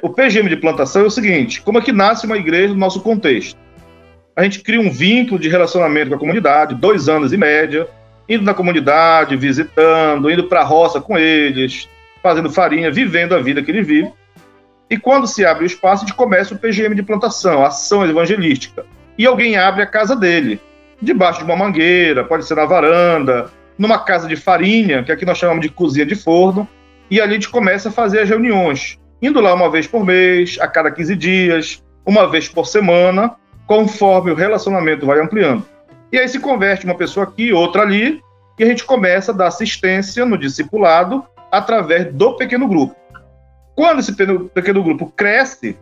O 0.00 0.08
PGM 0.08 0.48
de 0.48 0.56
plantação 0.56 1.02
é 1.02 1.06
o 1.06 1.10
seguinte: 1.10 1.60
como 1.60 1.78
é 1.78 1.82
que 1.82 1.92
nasce 1.92 2.24
uma 2.24 2.38
igreja 2.38 2.72
no 2.72 2.80
nosso 2.80 3.00
contexto? 3.00 3.58
A 4.34 4.42
gente 4.42 4.60
cria 4.60 4.80
um 4.80 4.90
vínculo 4.90 5.38
de 5.38 5.48
relacionamento 5.48 6.08
com 6.08 6.16
a 6.16 6.18
comunidade, 6.18 6.74
dois 6.74 7.08
anos 7.08 7.32
e 7.32 7.36
média, 7.36 7.86
indo 8.28 8.44
na 8.44 8.54
comunidade, 8.54 9.36
visitando, 9.36 10.30
indo 10.30 10.44
para 10.44 10.60
a 10.60 10.64
roça 10.64 11.00
com 11.00 11.18
eles, 11.18 11.88
fazendo 12.22 12.50
farinha, 12.50 12.90
vivendo 12.90 13.34
a 13.34 13.40
vida 13.40 13.62
que 13.62 13.70
ele 13.70 13.82
vive. 13.82 14.10
E 14.88 14.96
quando 14.96 15.26
se 15.26 15.44
abre 15.44 15.64
o 15.64 15.66
espaço, 15.66 16.04
a 16.04 16.06
gente 16.06 16.16
começa 16.16 16.54
o 16.54 16.58
PGM 16.58 16.94
de 16.94 17.02
plantação, 17.02 17.64
ação 17.64 18.08
evangelística. 18.08 18.86
E 19.18 19.26
alguém 19.26 19.56
abre 19.56 19.82
a 19.82 19.86
casa 19.86 20.14
dele 20.14 20.60
debaixo 21.00 21.40
de 21.40 21.44
uma 21.44 21.56
mangueira, 21.56 22.24
pode 22.24 22.46
ser 22.46 22.54
na 22.54 22.64
varanda, 22.64 23.50
numa 23.78 23.98
casa 23.98 24.26
de 24.26 24.36
farinha, 24.36 25.02
que 25.02 25.12
aqui 25.12 25.26
nós 25.26 25.36
chamamos 25.36 25.62
de 25.62 25.68
cozinha 25.68 26.06
de 26.06 26.14
forno, 26.14 26.66
e 27.10 27.20
ali 27.20 27.32
a 27.32 27.34
gente 27.34 27.48
começa 27.48 27.88
a 27.88 27.92
fazer 27.92 28.20
as 28.20 28.28
reuniões, 28.28 28.98
indo 29.20 29.40
lá 29.40 29.54
uma 29.54 29.70
vez 29.70 29.86
por 29.86 30.04
mês, 30.04 30.58
a 30.60 30.68
cada 30.68 30.90
15 30.90 31.16
dias, 31.16 31.82
uma 32.04 32.28
vez 32.28 32.48
por 32.48 32.66
semana, 32.66 33.34
conforme 33.66 34.30
o 34.30 34.34
relacionamento 34.34 35.06
vai 35.06 35.20
ampliando. 35.20 35.64
E 36.12 36.18
aí 36.18 36.28
se 36.28 36.38
converte 36.38 36.84
uma 36.84 36.94
pessoa 36.94 37.24
aqui, 37.24 37.52
outra 37.52 37.82
ali, 37.82 38.20
e 38.58 38.64
a 38.64 38.66
gente 38.66 38.84
começa 38.84 39.32
a 39.32 39.34
dar 39.34 39.48
assistência 39.48 40.24
no 40.24 40.38
discipulado 40.38 41.24
através 41.50 42.12
do 42.12 42.36
pequeno 42.36 42.68
grupo. 42.68 42.94
Quando 43.74 43.98
esse 43.98 44.14
pequeno 44.14 44.82
grupo 44.82 45.12
cresce 45.14 45.76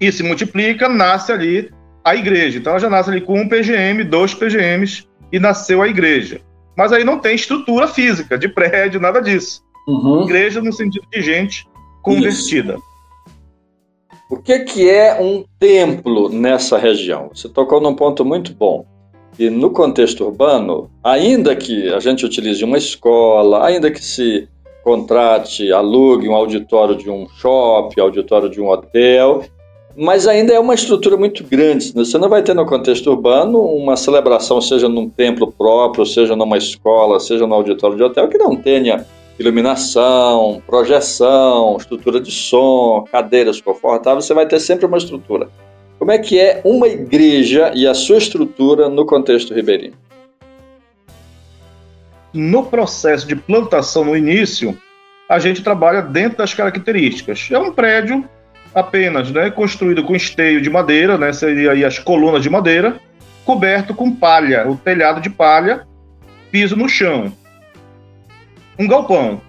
e 0.00 0.10
se 0.10 0.22
multiplica, 0.22 0.88
nasce 0.88 1.32
ali 1.32 1.70
a 2.04 2.14
igreja. 2.14 2.58
Então 2.58 2.72
ela 2.72 2.80
já 2.80 2.88
nasce 2.88 3.10
ali 3.10 3.20
com 3.20 3.38
um 3.38 3.48
PGM, 3.48 4.04
dois 4.04 4.32
PGMs 4.32 5.06
e 5.30 5.38
nasceu 5.38 5.82
a 5.82 5.88
igreja. 5.88 6.40
Mas 6.76 6.92
aí 6.92 7.04
não 7.04 7.18
tem 7.18 7.34
estrutura 7.34 7.88
física, 7.88 8.38
de 8.38 8.48
prédio, 8.48 9.00
nada 9.00 9.20
disso. 9.20 9.62
Uhum. 9.86 10.22
Igreja 10.22 10.62
no 10.62 10.72
sentido 10.72 11.06
de 11.12 11.20
gente 11.20 11.66
convertida. 12.14 12.76
O 14.30 14.36
que, 14.36 14.58
que 14.60 14.90
é 14.90 15.18
um 15.20 15.44
templo 15.58 16.28
nessa 16.28 16.76
região? 16.76 17.30
Você 17.32 17.48
tocou 17.48 17.80
num 17.80 17.94
ponto 17.94 18.24
muito 18.24 18.52
bom. 18.52 18.84
E 19.38 19.48
no 19.48 19.70
contexto 19.70 20.24
urbano, 20.24 20.90
ainda 21.02 21.54
que 21.54 21.88
a 21.94 22.00
gente 22.00 22.26
utilize 22.26 22.62
uma 22.64 22.76
escola, 22.76 23.64
ainda 23.64 23.90
que 23.90 24.04
se 24.04 24.48
contrate, 24.82 25.72
alugue 25.72 26.28
um 26.28 26.34
auditório 26.34 26.96
de 26.96 27.08
um 27.10 27.26
shopping, 27.28 28.00
auditório 28.00 28.50
de 28.50 28.60
um 28.60 28.68
hotel, 28.68 29.44
mas 29.96 30.26
ainda 30.26 30.52
é 30.52 30.60
uma 30.60 30.74
estrutura 30.74 31.16
muito 31.16 31.42
grande. 31.44 31.92
Você 31.92 32.18
não 32.18 32.28
vai 32.28 32.42
ter 32.42 32.54
no 32.54 32.66
contexto 32.66 33.10
urbano 33.10 33.60
uma 33.60 33.96
celebração, 33.96 34.60
seja 34.60 34.88
num 34.88 35.08
templo 35.08 35.50
próprio, 35.50 36.06
seja 36.06 36.36
numa 36.36 36.56
escola, 36.56 37.18
seja 37.18 37.46
no 37.46 37.54
auditório 37.54 37.96
de 37.96 38.02
hotel, 38.02 38.28
que 38.28 38.38
não 38.38 38.54
tenha 38.56 39.06
iluminação, 39.38 40.62
projeção, 40.66 41.76
estrutura 41.76 42.20
de 42.20 42.30
som, 42.30 43.04
cadeiras 43.10 43.60
confortáveis, 43.60 44.24
você 44.24 44.34
vai 44.34 44.46
ter 44.46 44.58
sempre 44.58 44.86
uma 44.86 44.98
estrutura. 44.98 45.48
Como 45.98 46.10
é 46.10 46.18
que 46.18 46.38
é 46.38 46.60
uma 46.64 46.88
igreja 46.88 47.72
e 47.74 47.86
a 47.86 47.94
sua 47.94 48.18
estrutura 48.18 48.88
no 48.88 49.06
contexto 49.06 49.54
ribeirinho? 49.54 49.94
No 52.32 52.64
processo 52.64 53.26
de 53.26 53.34
plantação 53.34 54.04
no 54.04 54.16
início, 54.16 54.76
a 55.28 55.38
gente 55.38 55.62
trabalha 55.62 56.02
dentro 56.02 56.38
das 56.38 56.54
características. 56.54 57.48
É 57.50 57.58
um 57.58 57.72
prédio 57.72 58.24
apenas, 58.74 59.30
né, 59.30 59.50
construído 59.50 60.04
com 60.04 60.14
esteio 60.14 60.60
de 60.60 60.70
madeira, 60.70 61.16
né, 61.18 61.32
seria 61.32 61.72
aí 61.72 61.84
as 61.84 61.98
colunas 61.98 62.42
de 62.42 62.50
madeira, 62.50 62.96
coberto 63.44 63.94
com 63.94 64.14
palha, 64.14 64.68
o 64.68 64.76
telhado 64.76 65.20
de 65.20 65.30
palha, 65.30 65.86
piso 66.50 66.76
no 66.76 66.88
chão. 66.88 67.32
Um 68.78 68.86
galpão. 68.86 69.40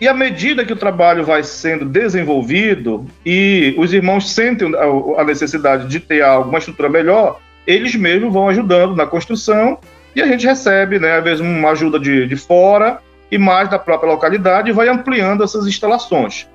E 0.00 0.06
à 0.06 0.14
medida 0.14 0.64
que 0.64 0.72
o 0.72 0.76
trabalho 0.76 1.24
vai 1.24 1.42
sendo 1.42 1.84
desenvolvido 1.84 3.04
e 3.26 3.74
os 3.76 3.92
irmãos 3.92 4.32
sentem 4.32 4.70
a 5.16 5.24
necessidade 5.24 5.88
de 5.88 5.98
ter 5.98 6.22
alguma 6.22 6.58
estrutura 6.58 6.88
melhor, 6.88 7.40
eles 7.66 7.96
mesmos 7.96 8.32
vão 8.32 8.48
ajudando 8.48 8.94
na 8.94 9.06
construção 9.06 9.78
e 10.14 10.22
a 10.22 10.26
gente 10.26 10.46
recebe, 10.46 10.98
né, 10.98 11.18
às 11.18 11.24
vezes, 11.24 11.40
uma 11.40 11.70
ajuda 11.70 11.98
de, 11.98 12.26
de 12.26 12.36
fora 12.36 13.00
e 13.30 13.36
mais 13.36 13.68
da 13.68 13.78
própria 13.78 14.10
localidade 14.10 14.70
e 14.70 14.72
vai 14.72 14.88
ampliando 14.88 15.42
essas 15.42 15.66
instalações. 15.66 16.48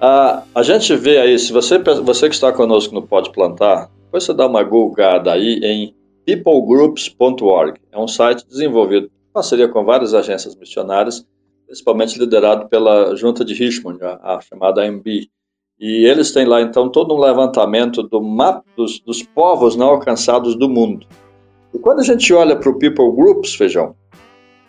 A, 0.00 0.42
a 0.54 0.62
gente 0.62 0.94
vê 0.96 1.18
aí, 1.18 1.38
se 1.38 1.52
você, 1.52 1.78
você 1.78 2.28
que 2.28 2.34
está 2.34 2.52
conosco 2.52 2.94
no 2.94 3.02
Pode 3.02 3.32
Plantar, 3.32 3.88
depois 4.04 4.24
você 4.24 4.34
dá 4.34 4.46
uma 4.46 4.62
googada 4.62 5.32
aí 5.32 5.60
em 5.62 5.94
peoplegroups.org. 6.24 7.80
É 7.92 7.98
um 7.98 8.08
site 8.08 8.46
desenvolvido 8.48 9.10
parceria 9.34 9.68
com 9.68 9.84
várias 9.84 10.14
agências 10.14 10.54
missionárias, 10.54 11.26
principalmente 11.66 12.18
liderado 12.18 12.68
pela 12.68 13.16
Junta 13.16 13.44
de 13.44 13.52
Richmond, 13.52 13.98
a, 14.02 14.36
a 14.36 14.40
chamada 14.40 14.86
MB. 14.86 15.28
E 15.78 16.06
eles 16.06 16.30
têm 16.30 16.46
lá, 16.46 16.62
então, 16.62 16.88
todo 16.88 17.12
um 17.12 17.18
levantamento 17.18 18.02
do 18.04 18.22
mapa 18.22 18.64
dos, 18.76 19.00
dos 19.00 19.24
povos 19.24 19.74
não 19.74 19.88
alcançados 19.88 20.54
do 20.54 20.68
mundo. 20.68 21.06
E 21.74 21.78
quando 21.78 21.98
a 21.98 22.04
gente 22.04 22.32
olha 22.32 22.54
para 22.54 22.70
o 22.70 22.78
People 22.78 23.10
Groups, 23.10 23.56
Feijão, 23.56 23.96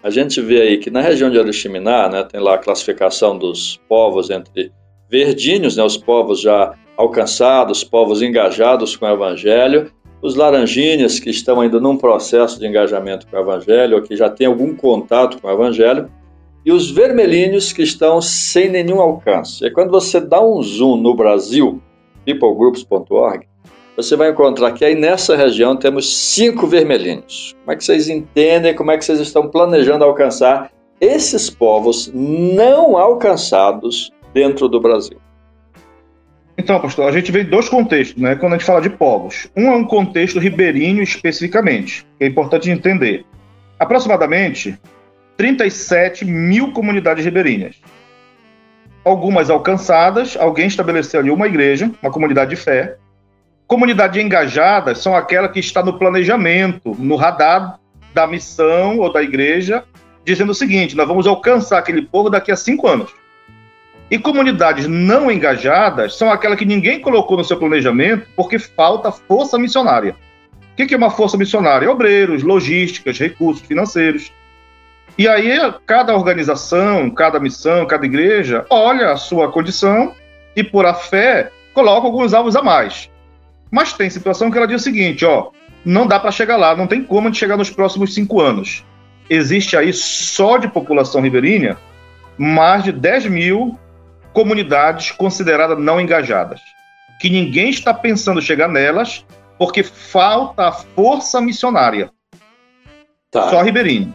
a 0.02 0.10
gente 0.10 0.42
vê 0.42 0.62
aí 0.62 0.78
que 0.80 0.90
na 0.90 1.02
região 1.02 1.30
de 1.30 1.38
Oriximiná, 1.38 2.10
né, 2.10 2.24
tem 2.24 2.40
lá 2.40 2.56
a 2.56 2.58
classificação 2.58 3.38
dos 3.38 3.80
povos 3.88 4.32
entre 4.32 4.72
verdinhos, 5.10 5.78
né, 5.78 5.84
os 5.84 5.98
povos 5.98 6.42
já 6.42 6.76
alcançados, 6.98 7.84
povos 7.84 8.24
engajados 8.24 8.96
com 8.96 9.06
o 9.06 9.10
Evangelho, 9.10 9.92
os 10.22 10.36
laranjinhas, 10.36 11.20
que 11.20 11.30
estão 11.30 11.62
ainda 11.62 11.80
num 11.80 11.98
processo 11.98 12.60
de 12.60 12.68
engajamento 12.68 13.28
com 13.28 13.38
o 13.38 13.40
Evangelho, 13.40 13.98
ou 13.98 14.02
que 14.02 14.16
já 14.16 14.30
têm 14.30 14.48
algum 14.48 14.76
contato 14.76 15.40
com 15.40 15.48
o 15.48 15.52
Evangelho, 15.52 16.10
e 16.66 16.72
os 16.72 16.90
vermelhinhos, 16.90 17.72
que 17.72 17.84
estão 17.84 18.22
sem 18.22 18.70
nenhum 18.70 19.00
alcance. 19.00 19.64
E 19.64 19.72
quando 19.72 19.92
você 19.92 20.20
dá 20.20 20.42
um 20.42 20.62
zoom 20.64 20.98
no 20.98 21.16
Brasil, 21.16 21.82
peoplegroups.org, 22.26 23.48
você 23.96 24.16
vai 24.16 24.32
encontrar 24.32 24.72
que 24.74 24.84
aí 24.84 24.96
nessa 24.96 25.36
região 25.36 25.76
temos 25.76 26.34
cinco 26.34 26.68
vermelhinhos. 26.68 27.56
Como 27.60 27.72
é 27.72 27.76
que 27.76 27.84
vocês 27.84 28.10
entendem, 28.10 28.76
como 28.76 28.92
é 28.92 28.98
que 28.98 29.06
vocês 29.06 29.20
estão 29.20 29.48
planejando 29.48 30.04
alcançar 30.04 30.72
esses 31.00 31.50
povos 31.50 32.12
não 32.14 32.98
alcançados 32.98 34.12
dentro 34.34 34.68
do 34.68 34.82
Brasil? 34.82 35.18
Então, 36.58 36.80
pastor, 36.80 37.10
a 37.10 37.12
gente 37.12 37.32
vê 37.32 37.44
dois 37.44 37.68
contextos, 37.68 38.22
né? 38.22 38.36
Quando 38.36 38.54
a 38.54 38.58
gente 38.58 38.66
fala 38.66 38.82
de 38.82 38.90
povos. 38.90 39.50
Um 39.56 39.68
é 39.68 39.76
um 39.76 39.84
contexto 39.84 40.40
ribeirinho 40.40 41.04
especificamente, 41.04 42.06
que 42.18 42.24
é 42.24 42.28
importante 42.28 42.70
entender. 42.70 43.26
Aproximadamente 43.78 44.78
37 45.38 46.24
mil 46.24 46.72
comunidades 46.72 47.26
ribeirinhas. 47.26 47.76
Algumas 49.04 49.50
alcançadas, 49.50 50.38
alguém 50.38 50.68
estabeleceu 50.68 51.20
ali 51.20 51.30
uma 51.30 51.46
igreja, 51.46 51.92
uma 52.02 52.12
comunidade 52.12 52.52
de 52.52 52.56
fé. 52.56 52.96
Comunidades 53.68 54.24
engajadas 54.24 55.00
são 55.00 55.16
aquelas 55.16 55.52
que 55.52 55.60
está 55.60 55.84
no 55.84 56.00
planejamento, 56.00 56.96
no 56.98 57.16
radar 57.16 57.80
da 58.14 58.26
missão 58.26 59.00
ou 59.00 59.12
da 59.12 59.22
igreja, 59.22 59.84
dizendo 60.24 60.52
o 60.52 60.56
seguinte: 60.56 60.96
nós 60.96 61.08
vamos 61.08 61.28
alcançar 61.28 61.80
aquele 61.80 62.04
povo 62.04 62.30
daqui 62.30 62.52
a 62.52 62.56
cinco 62.56 62.88
anos. 62.88 63.12
E 64.10 64.20
comunidades 64.20 64.88
não 64.88 65.32
engajadas 65.32 66.16
são 66.16 66.32
aquelas 66.32 66.60
que 66.60 66.66
ninguém 66.66 67.00
colocou 67.00 67.38
no 67.38 67.44
seu 67.44 67.58
planejamento 67.58 68.28
porque 68.36 68.60
falta 68.60 69.12
força 69.12 69.58
missionária. 69.58 70.16
O 70.74 70.76
que 70.76 70.94
é 70.94 70.98
uma 70.98 71.10
força 71.10 71.38
missionária? 71.38 71.90
Obreiros, 71.90 72.44
logísticas, 72.44 73.18
recursos 73.18 73.66
financeiros. 73.66 74.32
E 75.18 75.28
aí, 75.28 75.58
cada 75.86 76.14
organização, 76.14 77.10
cada 77.10 77.40
missão, 77.40 77.86
cada 77.86 78.06
igreja 78.06 78.66
olha 78.70 79.12
a 79.12 79.18
sua 79.18 79.50
condição 79.50 80.14
e, 80.56 80.64
por 80.64 80.86
a 80.86 80.94
fé, 80.94 81.50
coloca 81.74 82.06
alguns 82.06 82.34
alvos 82.34 82.56
a 82.56 82.62
mais. 82.62 83.10
Mas 83.72 83.94
tem 83.94 84.10
situação 84.10 84.52
que 84.52 84.58
ela 84.58 84.68
diz 84.68 84.82
o 84.82 84.84
seguinte: 84.84 85.26
ó, 85.26 85.50
não 85.86 86.06
dá 86.06 86.20
para 86.20 86.32
chegar 86.32 86.58
lá, 86.58 86.76
não 86.76 86.86
tem 86.86 87.02
como 87.02 87.30
a 87.30 87.34
chegar 87.34 87.56
nos 87.58 87.70
próximos 87.70 88.14
cinco 88.14 88.42
anos. 88.42 88.84
Existe 89.30 89.78
aí, 89.78 89.94
só 89.94 90.58
de 90.58 90.68
população 90.68 91.22
ribeirinha, 91.22 91.78
mais 92.38 92.84
de 92.84 92.92
10 92.92 93.28
mil 93.28 93.80
comunidades 94.36 95.12
consideradas 95.12 95.80
não 95.80 96.00
engajadas, 96.00 96.60
que 97.22 97.30
ninguém 97.30 97.70
está 97.70 97.94
pensando 97.94 98.42
chegar 98.42 98.68
nelas 98.68 99.26
porque 99.58 99.82
falta 99.82 100.68
a 100.68 100.72
força 100.74 101.40
missionária. 101.40 102.12
Tá. 103.32 103.50
Só 103.50 103.62
ribeirinho. 103.62 104.14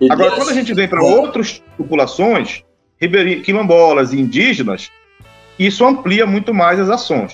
E 0.00 0.10
Agora, 0.10 0.32
quando 0.32 0.50
a 0.50 0.54
gente 0.54 0.74
vem 0.74 0.88
para 0.88 1.02
outras 1.02 1.62
populações, 1.78 2.64
ribeirinho, 3.00 3.42
quilombolas 3.42 4.12
e 4.12 4.18
indígenas, 4.18 4.90
isso 5.56 5.86
amplia 5.86 6.26
muito 6.26 6.52
mais 6.52 6.80
as 6.80 6.90
ações. 6.90 7.32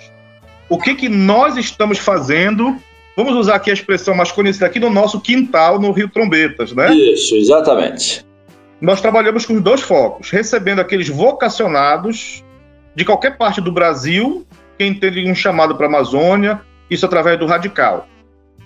O 0.69 0.79
que, 0.79 0.95
que 0.95 1.09
nós 1.09 1.57
estamos 1.57 1.99
fazendo? 1.99 2.77
Vamos 3.17 3.35
usar 3.35 3.55
aqui 3.55 3.71
a 3.71 3.75
expressão 3.75 4.15
mais 4.15 4.31
conhecida 4.31 4.67
aqui 4.67 4.79
no 4.79 4.91
nosso 4.91 5.21
quintal, 5.21 5.81
no 5.81 5.91
Rio 5.91 6.11
Trombetas, 6.11 6.73
né? 6.73 6.95
Isso, 6.95 7.35
exatamente 7.35 8.27
nós 8.81 9.01
trabalhamos 9.01 9.47
com 9.47 9.61
dois 9.61 9.81
focos, 9.81 10.31
recebendo 10.31 10.81
aqueles 10.81 11.09
vocacionados 11.09 12.45
de 12.95 13.05
qualquer 13.05 13.37
parte 13.37 13.61
do 13.61 13.73
Brasil 13.73 14.47
que 14.79 14.85
entendem 14.85 15.31
um 15.31 15.35
chamado 15.35 15.75
para 15.75 15.87
a 15.87 15.89
Amazônia, 15.89 16.61
isso 16.91 17.07
através 17.07 17.39
do 17.39 17.47
radical. 17.47 18.07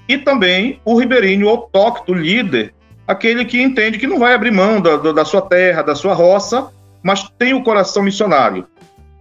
E 0.09 0.19
também 0.19 0.81
o 0.85 0.99
ribeirinho 0.99 1.49
autóctono, 1.49 2.21
líder, 2.21 2.75
aquele 3.07 3.45
que 3.45 3.63
entende 3.63 3.99
que 3.99 4.07
não 4.07 4.19
vai 4.19 4.35
abrir 4.35 4.51
mão 4.51 4.81
da, 4.81 4.97
da 4.97 5.25
sua 5.25 5.43
terra, 5.43 5.83
da 5.83 5.95
sua 5.95 6.15
roça, 6.15 6.69
mas 7.03 7.29
tem 7.39 7.55
o 7.55 7.63
coração 7.63 8.03
missionário. 8.03 8.67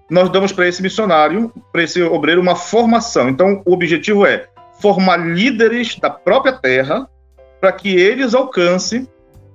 Nós 0.09 0.29
damos 0.29 0.51
para 0.51 0.67
esse 0.67 0.81
missionário, 0.81 1.53
para 1.71 1.83
esse 1.83 2.01
obreiro, 2.01 2.41
uma 2.41 2.55
formação. 2.55 3.29
Então, 3.29 3.61
o 3.63 3.73
objetivo 3.73 4.25
é 4.25 4.47
formar 4.81 5.17
líderes 5.17 5.95
da 5.99 6.09
própria 6.09 6.53
terra 6.53 7.07
para 7.61 7.71
que 7.71 7.95
eles 7.95 8.33
alcancem 8.33 9.07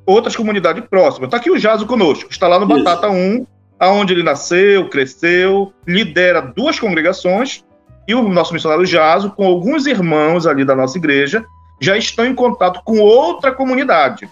outras 0.06 0.36
comunidades 0.36 0.84
próximas. 0.88 1.28
Está 1.28 1.36
aqui 1.36 1.50
o 1.50 1.58
Jaso 1.58 1.86
conosco, 1.86 2.30
está 2.30 2.48
lá 2.48 2.58
no 2.58 2.66
Isso. 2.66 2.84
Batata 2.84 3.08
1, 3.08 3.46
aonde 3.78 4.12
ele 4.12 4.22
nasceu, 4.22 4.88
cresceu, 4.88 5.72
lidera 5.86 6.40
duas 6.40 6.78
congregações, 6.78 7.64
e 8.06 8.14
o 8.14 8.28
nosso 8.28 8.52
missionário 8.52 8.84
Jaso, 8.84 9.30
com 9.30 9.46
alguns 9.46 9.86
irmãos 9.86 10.46
ali 10.46 10.64
da 10.64 10.74
nossa 10.74 10.98
igreja, 10.98 11.44
já 11.80 11.96
estão 11.96 12.24
em 12.24 12.34
contato 12.34 12.82
com 12.84 12.98
outra 13.00 13.52
comunidade, 13.52 14.28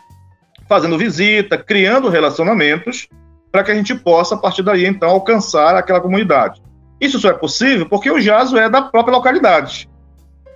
fazendo 0.68 0.98
visita, 0.98 1.56
criando 1.56 2.08
relacionamentos, 2.08 3.08
para 3.50 3.62
que 3.62 3.70
a 3.70 3.74
gente 3.74 3.94
possa, 3.94 4.34
a 4.34 4.38
partir 4.38 4.62
daí, 4.62 4.86
então, 4.86 5.10
alcançar 5.10 5.76
aquela 5.76 6.00
comunidade. 6.00 6.62
Isso 7.00 7.18
só 7.18 7.30
é 7.30 7.34
possível 7.34 7.86
porque 7.86 8.10
o 8.10 8.20
Jaso 8.20 8.56
é 8.56 8.68
da 8.68 8.80
própria 8.80 9.14
localidade. 9.14 9.90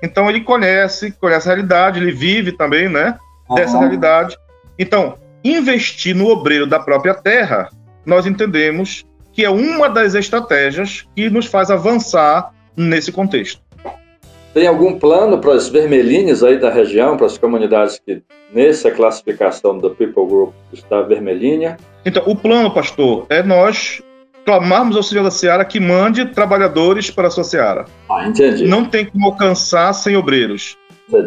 Então 0.03 0.29
ele 0.31 0.43
conhece, 0.43 1.11
conhece 1.13 1.49
a 1.49 1.53
realidade, 1.53 1.99
ele 1.99 2.13
vive 2.13 2.53
também, 2.53 2.89
né, 2.89 3.19
dessa 3.55 3.75
uhum. 3.75 3.81
realidade. 3.81 4.37
Então, 4.79 5.19
investir 5.45 6.15
no 6.15 6.29
obreiro 6.29 6.67
da 6.67 6.79
própria 6.79 7.15
terra, 7.15 7.69
nós 8.05 8.27
entendemos 8.27 9.05
que 9.33 9.45
é 9.45 9.51
uma 9.51 9.89
das 9.89 10.15
estratégias 10.15 11.07
que 11.15 11.29
nos 11.29 11.47
faz 11.47 11.71
avançar 11.71 12.53
nesse 12.77 13.13
contexto. 13.13 13.61
Tem 14.55 14.67
algum 14.67 14.99
plano 14.99 15.39
para 15.39 15.51
os 15.51 15.69
vermelhinhos 15.69 16.43
aí 16.43 16.59
da 16.59 16.71
região, 16.71 17.17
para 17.17 17.27
as 17.27 17.37
comunidades 17.37 18.01
que 18.05 18.23
nessa 18.51 18.91
classificação 18.91 19.77
do 19.77 19.91
People 19.91 20.27
Group 20.27 20.55
está 20.73 21.03
vermelhinha? 21.03 21.77
Então, 22.07 22.23
o 22.27 22.35
plano, 22.35 22.73
pastor, 22.73 23.27
é 23.29 23.43
nós 23.43 24.01
clamarmos 24.47 24.97
ao 24.97 25.03
Senhor 25.03 25.25
da 25.25 25.31
Seara 25.31 25.65
que 25.65 25.79
mande 25.79 26.25
trabalhadores 26.27 27.11
para 27.11 27.29
a 27.29 27.31
sua 27.31 27.45
Seara. 27.45 27.85
Ah, 28.09 28.27
entendi. 28.27 28.67
Não 28.67 28.87
tem 28.87 29.05
como 29.05 29.27
alcançar 29.27 29.93
sem 29.93 30.17
obreiros. 30.17 30.79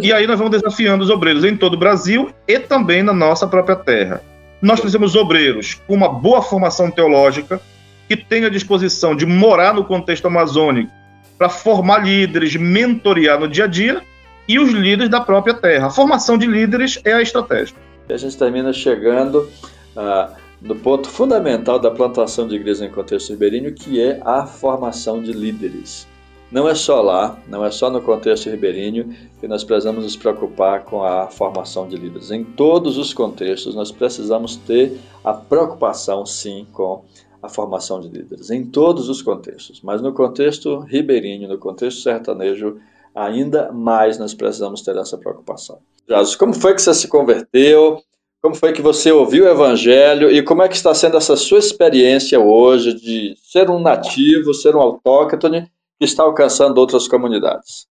E 0.02 0.12
aí 0.12 0.28
nós 0.28 0.38
vamos 0.38 0.60
desafiando 0.60 1.04
os 1.04 1.10
obreiros 1.10 1.46
em 1.46 1.56
todo 1.56 1.76
o 1.76 1.78
Brasil 1.78 2.32
e 2.48 2.60
também 2.60 3.02
na 3.02 3.14
nossa 3.14 3.48
própria 3.48 3.76
terra. 3.76 4.22
Nós 4.62 4.80
precisamos 4.80 5.16
obreiros 5.16 5.76
com 5.88 5.94
uma 5.94 6.10
boa 6.10 6.42
formação 6.42 6.92
teológica, 6.92 7.62
que 8.10 8.18
tenham 8.18 8.50
disposição 8.50 9.16
de 9.16 9.26
morar 9.26 9.74
no 9.74 9.86
contexto 9.86 10.26
amazônico 10.26 10.92
para 11.38 11.48
formar 11.48 12.00
líderes, 12.00 12.56
mentorear 12.56 13.40
no 13.40 13.48
dia 13.48 13.64
a 13.64 13.68
dia 13.68 14.02
e 14.48 14.60
os 14.60 14.72
líderes 14.72 15.10
da 15.10 15.22
própria 15.22 15.54
terra. 15.54 15.88
A 15.88 15.92
formação 15.92 16.38
de 16.38 16.46
líderes 16.46 17.00
é 17.06 17.14
a 17.14 17.22
estratégia. 17.22 17.76
E 18.10 18.14
a 18.14 18.18
gente 18.18 18.36
termina 18.36 18.74
chegando 18.74 19.48
ah, 19.96 20.34
no 20.62 20.76
ponto 20.76 21.08
fundamental 21.08 21.80
da 21.80 21.92
plantação 21.92 22.48
de 22.48 22.56
igreja 22.56 22.84
em 22.84 22.90
contexto 22.90 23.30
ribeirinho, 23.30 23.74
que 23.74 24.02
é 24.02 24.20
a 24.26 24.46
formação 24.46 25.22
de 25.22 25.32
líderes. 25.32 26.08
Não 26.52 26.68
é 26.68 26.74
só 26.74 27.00
lá, 27.00 27.38
não 27.48 27.64
é 27.64 27.70
só 27.70 27.92
no 27.92 28.02
contexto 28.02 28.50
ribeirinho 28.50 29.16
que 29.40 29.48
nós 29.48 29.64
precisamos 29.64 30.04
nos 30.04 30.16
preocupar 30.16 30.84
com 30.84 31.04
a 31.04 31.28
formação 31.28 31.88
de 31.88 31.96
líderes. 31.96 32.32
Em 32.32 32.44
todos 32.44 32.98
os 32.98 33.14
contextos, 33.14 33.76
nós 33.76 33.92
precisamos 33.92 34.56
ter 34.56 34.98
a 35.24 35.32
preocupação, 35.32 36.26
sim, 36.26 36.66
com 36.74 37.04
a 37.42 37.48
formação 37.48 38.02
de 38.02 38.10
líderes. 38.10 38.50
Em 38.50 38.66
todos 38.66 39.10
os 39.10 39.22
contextos. 39.22 39.82
Mas 39.84 40.02
no 40.02 40.12
contexto 40.12 40.80
ribeirinho, 40.80 41.48
no 41.48 41.60
contexto 41.60 42.02
sertanejo, 42.02 42.78
ainda 43.14 43.72
mais 43.72 44.18
nós 44.18 44.34
precisamos 44.34 44.82
ter 44.82 44.98
essa 44.98 45.20
preocupação. 45.20 45.78
Jesus, 46.08 46.36
como 46.36 46.56
foi 46.56 46.74
que 46.74 46.82
você 46.82 46.96
se 46.96 47.08
converteu? 47.08 48.02
Como 48.42 48.56
foi 48.56 48.74
que 48.74 48.82
você 48.82 49.12
ouviu 49.12 49.46
o 49.46 49.50
Evangelho 49.50 50.32
e 50.32 50.42
como 50.42 50.64
é 50.64 50.68
que 50.68 50.76
está 50.76 50.96
sendo 50.96 51.18
essa 51.18 51.36
sua 51.36 51.60
experiência 51.60 52.40
hoje 52.40 52.94
de 52.94 53.36
ser 53.44 53.70
um 53.70 53.80
nativo, 53.80 54.52
ser 54.54 54.76
um 54.76 54.82
autóctone 54.82 55.70
que 56.00 56.06
está 56.06 56.24
alcançando 56.24 56.78
outras 56.78 57.08
comunidades? 57.08 57.86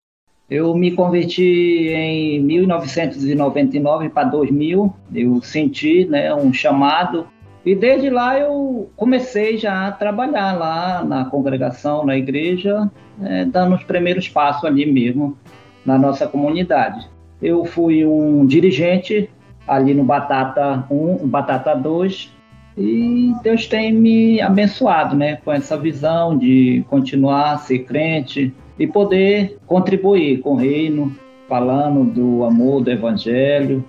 Eu 0.49 0.73
me 0.73 0.91
converti 0.91 1.89
em 1.89 2.41
1999 2.41 4.09
para 4.09 4.29
2000. 4.29 4.93
Eu 5.13 5.41
senti 5.41 6.05
né, 6.05 6.33
um 6.33 6.53
chamado 6.53 7.27
e 7.65 7.75
desde 7.75 8.09
lá 8.09 8.39
eu 8.39 8.89
comecei 8.95 9.57
já 9.57 9.87
a 9.87 9.91
trabalhar 9.91 10.57
lá 10.57 11.03
na 11.03 11.25
congregação, 11.25 12.05
na 12.05 12.15
igreja, 12.17 12.89
é, 13.21 13.43
dando 13.43 13.75
os 13.75 13.83
primeiros 13.83 14.29
passos 14.29 14.63
ali 14.63 14.89
mesmo 14.89 15.37
na 15.85 15.97
nossa 15.97 16.25
comunidade. 16.25 17.05
Eu 17.41 17.65
fui 17.65 18.05
um 18.05 18.45
dirigente 18.45 19.29
ali 19.67 19.93
no 19.93 20.05
Batata 20.05 20.85
1, 20.89 21.27
Batata 21.27 21.75
2, 21.75 22.31
e 22.77 23.33
Deus 23.41 23.65
tem 23.65 23.91
me 23.91 24.39
abençoado, 24.39 25.15
né, 25.15 25.37
com 25.43 25.51
essa 25.51 25.75
visão 25.75 26.37
de 26.37 26.85
continuar 26.89 27.53
a 27.53 27.57
ser 27.57 27.79
crente 27.79 28.53
e 28.77 28.85
poder 28.85 29.57
contribuir 29.65 30.41
com 30.41 30.51
o 30.51 30.55
reino, 30.55 31.15
falando 31.49 32.03
do 32.03 32.43
amor 32.43 32.83
do 32.83 32.91
evangelho. 32.91 33.83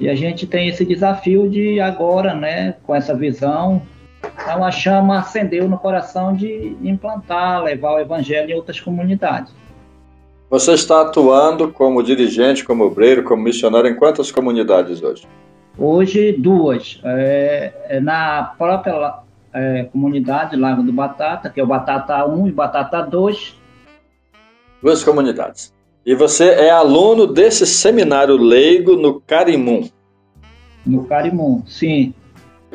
E 0.00 0.08
a 0.08 0.14
gente 0.14 0.46
tem 0.46 0.68
esse 0.68 0.86
desafio 0.86 1.48
de 1.50 1.78
agora, 1.80 2.34
né, 2.34 2.76
com 2.84 2.94
essa 2.94 3.14
visão, 3.14 3.82
uma 4.56 4.70
chama 4.70 5.18
acendeu 5.18 5.68
no 5.68 5.76
coração 5.76 6.34
de 6.34 6.74
implantar, 6.82 7.62
levar 7.62 7.92
o 7.92 7.98
evangelho 7.98 8.50
em 8.50 8.54
outras 8.54 8.80
comunidades. 8.80 9.52
Você 10.48 10.72
está 10.72 11.02
atuando 11.02 11.70
como 11.70 12.02
dirigente, 12.02 12.64
como 12.64 12.84
obreiro, 12.84 13.22
como 13.22 13.42
missionário 13.42 13.90
em 13.90 13.96
quantas 13.96 14.30
comunidades 14.30 15.02
hoje? 15.02 15.26
Hoje, 15.76 16.32
duas. 16.32 17.00
É, 17.04 17.72
é 17.88 18.00
na 18.00 18.54
própria 18.56 19.14
é, 19.52 19.84
comunidade 19.84 20.56
Lago 20.56 20.82
do 20.82 20.92
Batata, 20.92 21.50
que 21.50 21.60
é 21.60 21.64
o 21.64 21.66
Batata 21.66 22.24
1 22.26 22.48
e 22.48 22.52
Batata 22.52 23.02
2. 23.02 23.56
Duas 24.82 25.02
comunidades. 25.02 25.72
E 26.06 26.14
você 26.14 26.50
é 26.50 26.70
aluno 26.70 27.26
desse 27.26 27.66
seminário 27.66 28.36
leigo 28.36 28.96
no 28.96 29.20
Carimum? 29.20 29.88
No 30.84 31.04
Carimum, 31.04 31.62
sim. 31.66 32.12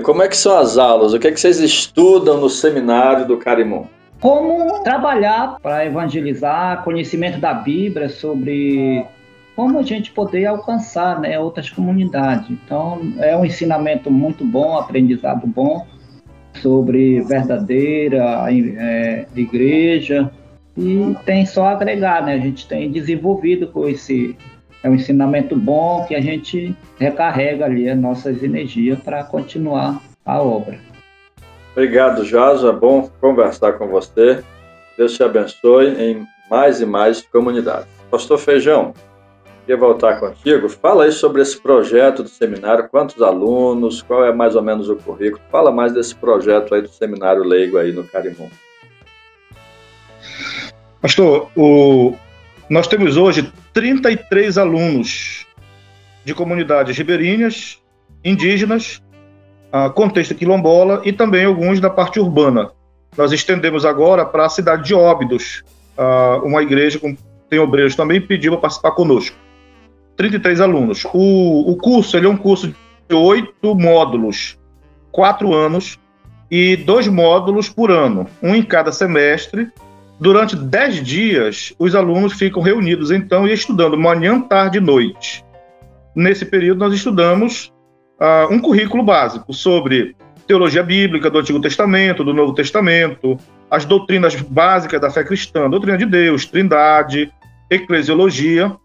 Como 0.03 0.23
é 0.23 0.27
que 0.27 0.35
são 0.35 0.57
as 0.57 0.77
aulas? 0.77 1.13
O 1.13 1.19
que 1.19 1.27
é 1.27 1.31
que 1.31 1.39
vocês 1.39 1.59
estudam 1.59 2.39
no 2.39 2.49
seminário 2.49 3.27
do 3.27 3.37
Carimum? 3.37 3.85
Como 4.19 4.81
trabalhar 4.83 5.59
para 5.61 5.85
evangelizar, 5.85 6.83
conhecimento 6.83 7.39
da 7.39 7.53
Bíblia 7.53 8.09
sobre 8.09 9.05
como 9.59 9.77
a 9.77 9.83
gente 9.83 10.11
poder 10.11 10.45
alcançar 10.45 11.19
né, 11.19 11.37
outras 11.37 11.69
comunidades. 11.69 12.49
Então, 12.49 13.01
é 13.17 13.35
um 13.35 13.43
ensinamento 13.43 14.09
muito 14.09 14.45
bom, 14.45 14.77
aprendizado 14.77 15.45
bom 15.45 15.85
sobre 16.61 17.19
verdadeira 17.23 18.45
é, 18.49 19.25
igreja 19.35 20.31
e 20.77 21.13
tem 21.25 21.45
só 21.45 21.65
agregar, 21.65 22.25
né? 22.25 22.35
A 22.35 22.39
gente 22.39 22.65
tem 22.69 22.89
desenvolvido 22.89 23.67
com 23.67 23.85
esse 23.85 24.33
é 24.81 24.89
um 24.89 24.95
ensinamento 24.95 25.57
bom 25.57 26.05
que 26.05 26.15
a 26.15 26.21
gente 26.21 26.73
recarrega 26.97 27.65
ali 27.65 27.89
as 27.89 27.99
nossas 27.99 28.41
energias 28.41 28.97
para 28.99 29.25
continuar 29.25 30.01
a 30.25 30.41
obra. 30.41 30.79
Obrigado, 31.73 32.23
Jaso. 32.23 32.69
É 32.69 32.71
bom 32.71 33.09
conversar 33.19 33.73
com 33.73 33.89
você. 33.89 34.41
Deus 34.97 35.17
te 35.17 35.21
abençoe 35.21 36.01
em 36.01 36.25
mais 36.49 36.79
e 36.79 36.85
mais 36.85 37.21
comunidades. 37.23 37.89
Pastor 38.09 38.37
Feijão, 38.39 38.93
queria 39.69 39.77
voltar 39.77 40.19
contigo. 40.19 40.67
Fala 40.67 41.03
aí 41.03 41.11
sobre 41.11 41.43
esse 41.43 41.61
projeto 41.61 42.23
do 42.23 42.29
seminário, 42.29 42.89
quantos 42.89 43.21
alunos, 43.21 44.01
qual 44.01 44.25
é 44.25 44.33
mais 44.33 44.55
ou 44.55 44.63
menos 44.63 44.89
o 44.89 44.95
currículo. 44.95 45.39
Fala 45.51 45.71
mais 45.71 45.93
desse 45.93 46.15
projeto 46.15 46.73
aí 46.73 46.81
do 46.81 46.89
seminário 46.89 47.43
leigo 47.43 47.77
aí 47.77 47.91
no 47.91 48.03
Carimum. 48.03 48.49
Pastor, 50.99 51.51
o... 51.55 52.15
nós 52.67 52.87
temos 52.87 53.15
hoje 53.15 53.53
33 53.71 54.57
alunos 54.57 55.45
de 56.25 56.33
comunidades 56.33 56.97
ribeirinhas, 56.97 57.79
indígenas, 58.25 59.03
contexto 59.93 60.33
quilombola 60.33 61.03
e 61.05 61.13
também 61.13 61.45
alguns 61.45 61.79
da 61.79 61.91
parte 61.91 62.19
urbana. 62.19 62.71
nós 63.15 63.31
estendemos 63.31 63.85
agora 63.85 64.25
para 64.25 64.47
a 64.47 64.49
cidade 64.49 64.83
de 64.83 64.95
Óbidos, 64.95 65.63
uh, 65.95 66.43
uma 66.43 66.63
igreja 66.63 66.97
com 66.97 67.15
tem 67.49 67.59
obreiros 67.59 67.95
também, 67.95 68.21
pediu 68.21 68.51
para 68.53 68.61
participar 68.61 68.91
conosco. 68.91 69.35
33 70.19 70.59
alunos. 70.59 71.05
O, 71.13 71.71
o 71.71 71.77
curso 71.77 72.17
ele 72.17 72.25
é 72.25 72.29
um 72.29 72.35
curso 72.35 72.75
de 73.07 73.15
oito 73.15 73.73
módulos, 73.73 74.59
quatro 75.13 75.53
anos, 75.53 75.97
e 76.51 76.75
dois 76.75 77.07
módulos 77.07 77.69
por 77.69 77.89
ano, 77.89 78.27
um 78.43 78.53
em 78.53 78.61
cada 78.61 78.91
semestre. 78.91 79.69
Durante 80.19 80.57
dez 80.57 81.01
dias, 81.01 81.73
os 81.79 81.95
alunos 81.95 82.33
ficam 82.33 82.61
reunidos, 82.61 83.11
então, 83.11 83.47
e 83.47 83.53
estudando 83.53 83.97
manhã, 83.97 84.41
tarde 84.41 84.79
e 84.79 84.81
noite. 84.81 85.45
Nesse 86.13 86.43
período, 86.43 86.79
nós 86.79 86.93
estudamos 86.93 87.71
uh, 88.19 88.53
um 88.53 88.59
currículo 88.59 89.01
básico 89.01 89.53
sobre 89.53 90.17
teologia 90.45 90.83
bíblica 90.83 91.29
do 91.29 91.39
Antigo 91.39 91.61
Testamento, 91.61 92.25
do 92.25 92.33
Novo 92.33 92.53
Testamento, 92.53 93.37
as 93.71 93.85
doutrinas 93.85 94.35
básicas 94.35 94.99
da 94.99 95.09
fé 95.09 95.23
cristã, 95.23 95.69
doutrina 95.69 95.97
de 95.97 96.05
Deus, 96.05 96.45
trindade, 96.45 97.31
eclesiologia. 97.69 98.75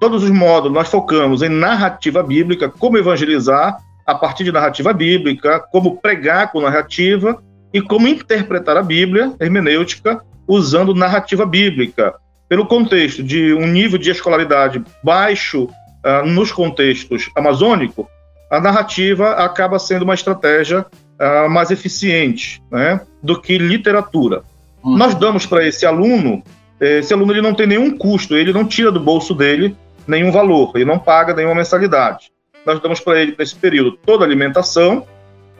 Todos 0.00 0.22
os 0.22 0.30
módulos 0.30 0.72
nós 0.72 0.88
focamos 0.88 1.42
em 1.42 1.48
narrativa 1.48 2.22
bíblica, 2.22 2.68
como 2.68 2.98
evangelizar 2.98 3.78
a 4.06 4.14
partir 4.14 4.44
de 4.44 4.52
narrativa 4.52 4.92
bíblica, 4.92 5.60
como 5.60 5.96
pregar 5.96 6.52
com 6.52 6.60
narrativa 6.60 7.42
e 7.74 7.82
como 7.82 8.08
interpretar 8.08 8.76
a 8.76 8.82
Bíblia, 8.82 9.34
hermenêutica, 9.40 10.22
usando 10.46 10.94
narrativa 10.94 11.44
bíblica. 11.44 12.14
Pelo 12.48 12.64
contexto 12.64 13.22
de 13.22 13.52
um 13.52 13.66
nível 13.66 13.98
de 13.98 14.10
escolaridade 14.10 14.82
baixo 15.02 15.64
uh, 15.64 16.26
nos 16.26 16.50
contextos 16.50 17.28
amazônicos, 17.36 18.06
a 18.50 18.58
narrativa 18.58 19.32
acaba 19.32 19.78
sendo 19.78 20.04
uma 20.04 20.14
estratégia 20.14 20.86
uh, 21.20 21.50
mais 21.50 21.70
eficiente 21.70 22.62
né, 22.70 23.00
do 23.22 23.38
que 23.38 23.58
literatura. 23.58 24.42
Uhum. 24.82 24.96
Nós 24.96 25.14
damos 25.14 25.44
para 25.44 25.66
esse 25.66 25.84
aluno, 25.84 26.42
esse 26.80 27.12
aluno 27.12 27.32
ele 27.32 27.42
não 27.42 27.52
tem 27.52 27.66
nenhum 27.66 27.98
custo, 27.98 28.34
ele 28.34 28.52
não 28.52 28.64
tira 28.64 28.90
do 28.90 29.00
bolso 29.00 29.34
dele 29.34 29.76
nenhum 30.08 30.32
valor, 30.32 30.72
ele 30.74 30.86
não 30.86 30.98
paga 30.98 31.34
nenhuma 31.34 31.54
mensalidade. 31.54 32.30
Nós 32.64 32.80
damos 32.80 32.98
para 32.98 33.20
ele, 33.20 33.36
nesse 33.38 33.54
período, 33.54 33.92
toda 34.04 34.24
a 34.24 34.26
alimentação, 34.26 35.06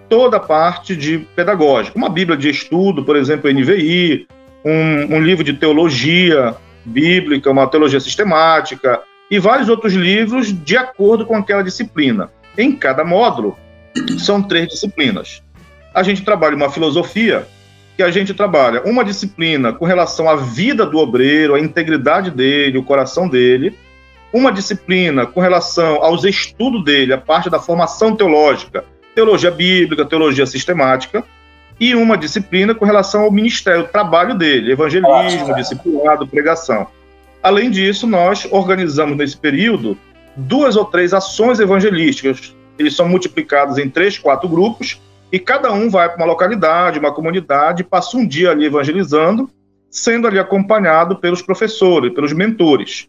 toda 0.09 0.39
a 0.39 0.41
parte 0.41 0.97
de 0.97 1.19
pedagógica, 1.37 1.97
uma 1.97 2.09
bíblia 2.09 2.37
de 2.37 2.49
estudo, 2.49 3.05
por 3.05 3.15
exemplo, 3.15 3.53
NVI, 3.53 4.27
um, 4.65 5.17
um 5.17 5.21
livro 5.21 5.45
de 5.45 5.53
teologia 5.53 6.57
bíblica, 6.85 7.51
uma 7.51 7.67
teologia 7.67 8.01
sistemática, 8.01 9.01
e 9.31 9.39
vários 9.39 9.69
outros 9.69 9.93
livros 9.93 10.53
de 10.53 10.77
acordo 10.77 11.27
com 11.27 11.37
aquela 11.37 11.63
disciplina. 11.63 12.31
Em 12.57 12.73
cada 12.73 13.05
módulo, 13.05 13.57
são 14.19 14.43
três 14.43 14.69
disciplinas. 14.69 15.43
A 15.95 16.03
gente 16.03 16.25
trabalha 16.25 16.57
uma 16.57 16.71
filosofia, 16.71 17.47
que 17.97 18.03
a 18.03 18.11
gente 18.11 18.33
trabalha 18.33 18.83
uma 18.85 19.05
disciplina 19.05 19.73
com 19.73 19.85
relação 19.85 20.31
à 20.31 20.37
vida 20.37 20.87
do 20.87 20.99
obreiro, 20.99 21.55
a 21.55 21.61
integridade 21.61 22.31
dele, 22.31 22.79
o 22.79 22.83
coração 22.83 23.29
dele, 23.29 23.77
uma 24.33 24.53
disciplina 24.53 25.27
com 25.27 25.41
relação 25.41 26.03
aos 26.03 26.25
estudos 26.25 26.85
dele, 26.85 27.13
a 27.13 27.19
parte 27.19 27.49
da 27.49 27.59
formação 27.59 28.15
teológica, 28.15 28.85
teologia 29.15 29.51
bíblica, 29.51 30.05
teologia 30.05 30.47
sistemática, 30.47 31.25
e 31.81 31.95
uma 31.95 32.17
disciplina 32.17 32.75
com 32.75 32.85
relação 32.85 33.23
ao 33.23 33.31
ministério, 33.31 33.83
o 33.83 33.89
trabalho 33.89 34.35
dele, 34.35 34.73
evangelismo, 34.73 35.55
discipulado, 35.55 36.27
pregação. 36.27 36.89
Além 37.43 37.71
disso, 37.71 38.07
nós 38.07 38.47
organizamos 38.51 39.17
nesse 39.17 39.37
período 39.37 39.97
duas 40.37 40.77
ou 40.77 40.85
três 40.85 41.15
ações 41.15 41.61
evangelísticas. 41.61 42.55
Eles 42.79 42.95
são 42.95 43.09
multiplicados 43.09 43.79
em 43.79 43.89
três, 43.89 44.19
quatro 44.19 44.49
grupos, 44.49 45.01
e 45.31 45.39
cada 45.39 45.73
um 45.73 45.89
vai 45.89 46.09
para 46.09 46.17
uma 46.17 46.27
localidade, 46.27 46.99
uma 46.99 47.13
comunidade, 47.13 47.85
passa 47.85 48.17
um 48.17 48.27
dia 48.27 48.51
ali 48.51 48.67
evangelizando, 48.67 49.49
sendo 49.91 50.27
ali 50.27 50.39
acompanhado 50.39 51.17
pelos 51.17 51.43
professores, 51.43 52.13
pelos 52.13 52.33
mentores. 52.33 53.09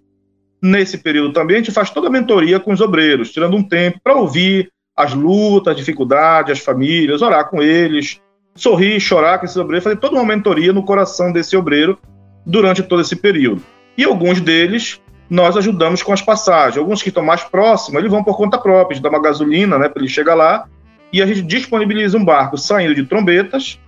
Nesse 0.62 0.98
período 0.98 1.32
também, 1.32 1.56
a 1.56 1.60
gente 1.60 1.72
faz 1.72 1.90
toda 1.90 2.08
a 2.08 2.12
mentoria 2.12 2.60
com 2.60 2.74
os 2.74 2.82
obreiros, 2.82 3.32
tirando 3.32 3.56
um 3.56 3.64
tempo 3.64 4.00
para 4.04 4.16
ouvir 4.16 4.72
as 4.96 5.14
lutas, 5.14 5.72
as 5.72 5.78
dificuldades, 5.78 6.52
as 6.52 6.60
famílias, 6.60 7.22
orar 7.22 7.50
com 7.50 7.62
eles, 7.62 8.20
sorrir, 8.56 9.00
chorar 9.00 9.40
com 9.40 9.46
esses 9.46 9.56
obreiros, 9.56 9.86
fazer 9.86 9.98
toda 9.98 10.16
uma 10.16 10.26
mentoria 10.26 10.74
no 10.74 10.84
coração 10.84 11.32
desse 11.32 11.56
obreiro 11.56 11.98
durante 12.46 12.84
todo 12.84 13.02
esse 13.02 13.16
período. 13.16 13.64
E 13.98 14.04
alguns 14.04 14.42
deles 14.42 15.02
nós 15.30 15.56
ajudamos 15.56 16.02
com 16.02 16.12
as 16.12 16.22
passagens. 16.22 16.78
Alguns 16.78 17.02
que 17.02 17.10
estão 17.10 17.24
mais 17.24 17.44
próximos, 17.44 18.00
eles 18.00 18.12
vão 18.12 18.24
por 18.24 18.36
conta 18.36 18.58
própria, 18.58 18.94
a 18.94 18.96
gente 18.96 19.04
dá 19.04 19.10
uma 19.10 19.22
gasolina 19.22 19.78
né, 19.78 19.88
para 19.88 20.02
ele 20.02 20.12
chegar 20.12 20.36
lá, 20.36 20.68
e 21.14 21.22
a 21.22 21.26
gente 21.26 21.42
disponibiliza 21.44 22.18
um 22.18 22.26
barco 22.26 22.58
saindo 22.58 22.96
de 22.96 23.04
Trombetas 23.04 23.80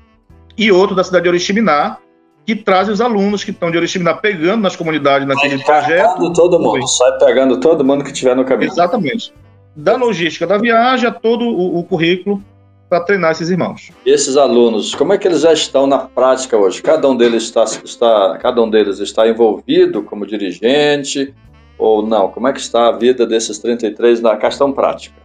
e 0.57 0.71
outro 0.71 0.95
da 0.95 1.03
cidade 1.03 1.23
de 1.23 1.29
Oriximiná, 1.29 1.97
que 2.45 2.55
traz 2.55 2.89
os 2.89 2.99
alunos 3.01 3.43
que 3.43 3.51
estão 3.51 3.71
de 3.71 3.77
Oriximiná 3.77 4.13
pegando 4.13 4.61
nas 4.61 4.75
comunidades 4.75 5.27
naquele 5.27 5.63
trajeto. 5.63 6.13
Pegando 6.15 6.33
todo 6.33 6.59
mundo, 6.59 6.87
sai 6.87 7.17
pegando 7.19 7.59
todo 7.59 7.83
mundo 7.85 8.03
que 8.03 8.11
tiver 8.11 8.35
no 8.35 8.43
caminho. 8.43 8.71
Exatamente. 8.71 9.33
Da 9.75 9.95
logística 9.95 10.45
da 10.45 10.57
viagem 10.57 11.07
a 11.07 11.11
todo 11.11 11.45
o, 11.45 11.79
o 11.79 11.83
currículo 11.83 12.43
para 12.89 12.99
treinar 13.05 13.31
esses 13.31 13.49
irmãos. 13.49 13.89
E 14.05 14.11
esses 14.11 14.35
alunos, 14.35 14.93
como 14.93 15.13
é 15.13 15.17
que 15.17 15.25
eles 15.25 15.41
já 15.41 15.53
estão 15.53 15.87
na 15.87 15.99
prática 15.99 16.57
hoje? 16.57 16.81
Cada 16.81 17.07
um 17.07 17.15
deles 17.15 17.43
está, 17.43 17.63
está, 17.63 18.37
cada 18.41 18.61
um 18.61 18.69
deles 18.69 18.99
está 18.99 19.25
envolvido 19.25 20.03
como 20.03 20.27
dirigente 20.27 21.33
ou 21.77 22.05
não? 22.05 22.27
Como 22.27 22.49
é 22.49 22.53
que 22.53 22.59
está 22.59 22.89
a 22.89 22.91
vida 22.91 23.25
desses 23.25 23.59
33 23.59 24.19
na 24.19 24.35
questão 24.35 24.73
prática? 24.73 25.15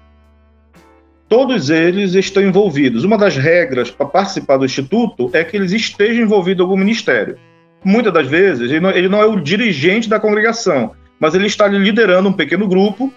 Todos 1.29 1.71
eles 1.71 2.15
estão 2.15 2.43
envolvidos. 2.43 3.03
Uma 3.03 3.19
das 3.19 3.37
regras 3.37 3.91
para 3.91 4.07
participar 4.07 4.59
do 4.59 4.65
instituto 4.65 5.29
é 5.33 5.43
que 5.43 5.57
eles 5.57 5.73
estejam 5.73 6.23
envolvidos 6.23 6.61
em 6.61 6.63
algum 6.63 6.77
ministério. 6.77 7.37
Muitas 7.85 8.13
das 8.13 8.27
vezes 8.27 8.71
ele 8.71 8.81
não, 8.81 8.91
ele 8.91 9.09
não 9.09 9.21
é 9.21 9.27
o 9.27 9.41
dirigente 9.41 10.09
da 10.09 10.21
congregação, 10.21 10.93
mas 11.19 11.35
ele 11.35 11.47
está 11.47 11.67
liderando 11.67 12.29
um 12.29 12.33
pequeno 12.33 12.69
grupo 12.69 13.13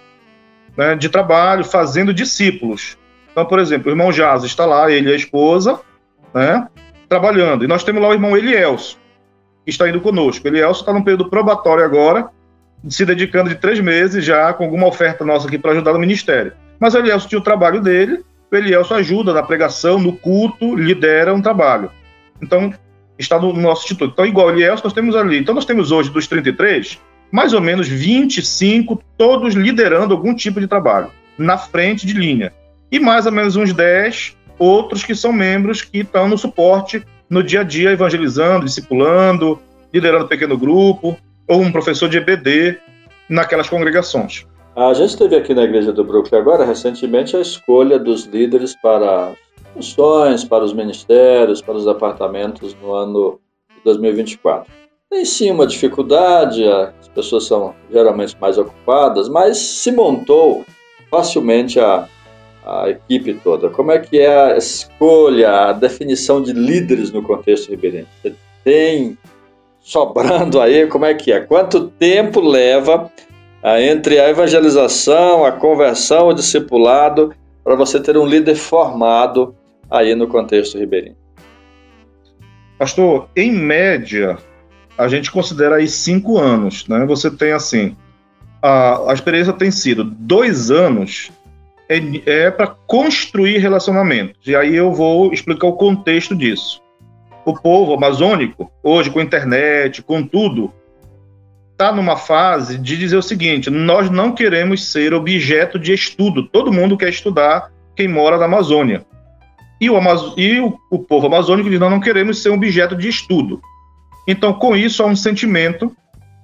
né, 0.75 0.95
de 0.95 1.07
trabalho, 1.09 1.63
fazendo 1.63 2.13
discípulos. 2.13 2.97
Então, 3.31 3.45
por 3.45 3.59
exemplo, 3.59 3.89
o 3.89 3.91
irmão 3.91 4.11
Jaz 4.11 4.43
está 4.43 4.65
lá, 4.65 4.91
ele 4.91 5.09
e 5.09 5.13
a 5.13 5.15
esposa, 5.15 5.79
né, 6.33 6.67
trabalhando. 7.07 7.63
E 7.63 7.67
nós 7.67 7.83
temos 7.83 8.01
lá 8.01 8.09
o 8.09 8.13
irmão 8.13 8.35
Elielso, 8.35 8.97
que 9.63 9.69
está 9.69 9.87
indo 9.87 10.01
conosco. 10.01 10.47
Elielso 10.47 10.81
está 10.81 10.91
num 10.91 11.03
período 11.03 11.29
probatório 11.29 11.83
agora, 11.83 12.29
se 12.87 13.05
dedicando 13.05 13.49
de 13.49 13.55
três 13.55 13.79
meses 13.79 14.23
já 14.25 14.51
com 14.53 14.63
alguma 14.63 14.87
oferta 14.87 15.23
nossa 15.23 15.47
aqui 15.47 15.59
para 15.59 15.73
ajudar 15.73 15.93
no 15.93 15.99
ministério. 15.99 16.53
Mas 16.79 16.93
o 16.93 16.99
Elielso 16.99 17.27
tinha 17.27 17.39
o 17.39 17.43
trabalho 17.43 17.81
dele, 17.81 18.23
o 18.51 18.55
Elielso 18.55 18.93
ajuda 18.93 19.33
na 19.33 19.43
pregação, 19.43 19.99
no 19.99 20.13
culto, 20.13 20.75
lidera 20.75 21.33
um 21.33 21.41
trabalho. 21.41 21.91
Então, 22.41 22.73
está 23.17 23.37
no 23.37 23.53
nosso 23.53 23.83
instituto. 23.83 24.13
Então, 24.13 24.25
igual 24.25 24.47
o 24.47 24.51
Elielso, 24.51 24.83
nós 24.83 24.93
temos 24.93 25.15
ali. 25.15 25.37
Então, 25.37 25.53
nós 25.53 25.65
temos 25.65 25.91
hoje, 25.91 26.09
dos 26.09 26.27
33, 26.27 26.99
mais 27.31 27.53
ou 27.53 27.61
menos 27.61 27.87
25, 27.87 29.03
todos 29.17 29.53
liderando 29.53 30.13
algum 30.13 30.33
tipo 30.33 30.59
de 30.59 30.67
trabalho, 30.67 31.11
na 31.37 31.57
frente 31.57 32.07
de 32.07 32.13
linha 32.13 32.53
e 32.91 32.99
mais 32.99 33.25
ou 33.25 33.31
menos 33.31 33.55
uns 33.55 33.73
10 33.73 34.35
outros 34.57 35.03
que 35.03 35.15
são 35.15 35.31
membros 35.31 35.81
que 35.81 35.99
estão 35.99 36.27
no 36.27 36.37
suporte 36.37 37.03
no 37.29 37.43
dia 37.43 37.61
a 37.61 37.63
dia, 37.63 37.91
evangelizando, 37.91 38.65
discipulando, 38.65 39.61
liderando 39.93 40.27
pequeno 40.27 40.57
grupo, 40.57 41.17
ou 41.47 41.61
um 41.61 41.71
professor 41.71 42.09
de 42.09 42.17
EBD 42.17 42.77
naquelas 43.29 43.69
congregações. 43.69 44.45
A 44.75 44.93
gente 44.93 45.17
teve 45.17 45.35
aqui 45.35 45.53
na 45.53 45.63
Igreja 45.63 45.91
do 45.91 46.03
Brooklyn 46.03 46.39
agora, 46.39 46.65
recentemente, 46.65 47.35
a 47.35 47.41
escolha 47.41 47.99
dos 47.99 48.25
líderes 48.25 48.75
para 48.81 49.33
funções, 49.73 50.43
para 50.43 50.63
os 50.63 50.73
ministérios, 50.73 51.61
para 51.61 51.75
os 51.75 51.85
departamentos 51.85 52.75
no 52.81 52.93
ano 52.93 53.39
de 53.75 53.83
2024. 53.83 54.71
Tem 55.09 55.25
sim 55.25 55.51
uma 55.51 55.65
dificuldade, 55.65 56.63
as 56.67 57.07
pessoas 57.09 57.45
são 57.45 57.73
geralmente 57.91 58.37
mais 58.39 58.57
ocupadas, 58.57 59.27
mas 59.27 59.57
se 59.57 59.91
montou 59.91 60.63
facilmente 61.09 61.79
a 61.79 62.07
a 62.69 62.89
equipe 62.89 63.33
toda? 63.35 63.69
Como 63.69 63.91
é 63.91 63.99
que 63.99 64.19
é 64.19 64.53
a 64.53 64.57
escolha, 64.57 65.49
a 65.51 65.73
definição 65.73 66.41
de 66.41 66.53
líderes 66.53 67.11
no 67.11 67.23
contexto 67.23 67.69
ribeirense? 67.69 68.07
Tem 68.63 69.17
sobrando 69.79 70.61
aí, 70.61 70.85
como 70.87 71.05
é 71.05 71.13
que 71.13 71.31
é? 71.31 71.39
Quanto 71.39 71.87
tempo 71.87 72.39
leva 72.39 73.11
entre 73.63 74.19
a 74.19 74.29
evangelização, 74.29 75.43
a 75.43 75.51
conversão, 75.51 76.27
o 76.27 76.33
discipulado, 76.33 77.33
para 77.63 77.75
você 77.75 77.99
ter 77.99 78.17
um 78.17 78.25
líder 78.25 78.55
formado 78.55 79.55
aí 79.89 80.15
no 80.15 80.27
contexto 80.27 80.77
ribeirinho? 80.77 81.15
Pastor, 82.77 83.27
em 83.35 83.51
média, 83.51 84.37
a 84.97 85.07
gente 85.07 85.29
considera 85.29 85.75
aí 85.75 85.87
cinco 85.87 86.37
anos, 86.37 86.87
né? 86.87 87.05
Você 87.05 87.29
tem 87.29 87.51
assim, 87.51 87.95
a, 88.61 89.11
a 89.11 89.13
experiência 89.13 89.53
tem 89.53 89.71
sido 89.71 90.03
dois 90.03 90.71
anos 90.71 91.31
é, 91.89 91.99
é 92.25 92.51
para 92.51 92.67
construir 92.67 93.57
relacionamentos. 93.57 94.47
E 94.47 94.55
aí 94.55 94.75
eu 94.75 94.93
vou 94.93 95.33
explicar 95.33 95.67
o 95.67 95.73
contexto 95.73 96.35
disso. 96.35 96.81
O 97.45 97.53
povo 97.53 97.93
amazônico, 97.93 98.71
hoje 98.83 99.09
com 99.09 99.19
internet, 99.19 100.01
com 100.01 100.23
tudo, 100.23 100.71
está 101.79 101.93
numa 101.93 102.17
fase 102.17 102.77
de 102.77 102.97
dizer 102.97 103.15
o 103.15 103.21
seguinte: 103.21 103.69
nós 103.69 104.09
não 104.09 104.33
queremos 104.33 104.91
ser 104.91 105.13
objeto 105.13 105.79
de 105.79 105.93
estudo. 105.93 106.43
Todo 106.43 106.73
mundo 106.73 106.97
quer 106.97 107.07
estudar 107.07 107.71
quem 107.95 108.07
mora 108.07 108.37
na 108.37 108.45
Amazônia. 108.45 109.05
E 109.79 109.89
o, 109.89 109.97
e 110.35 110.59
o, 110.59 110.77
o 110.91 110.99
povo 110.99 111.27
amazônico 111.27 111.69
diz: 111.69 111.79
não, 111.79 111.89
não 111.89 112.01
queremos 112.01 112.43
ser 112.43 112.49
objeto 112.49 112.97
de 112.97 113.07
estudo. 113.07 113.61
Então, 114.27 114.51
com 114.51 114.75
isso, 114.75 115.01
há 115.01 115.05
um 115.05 115.15
sentimento 115.15 115.95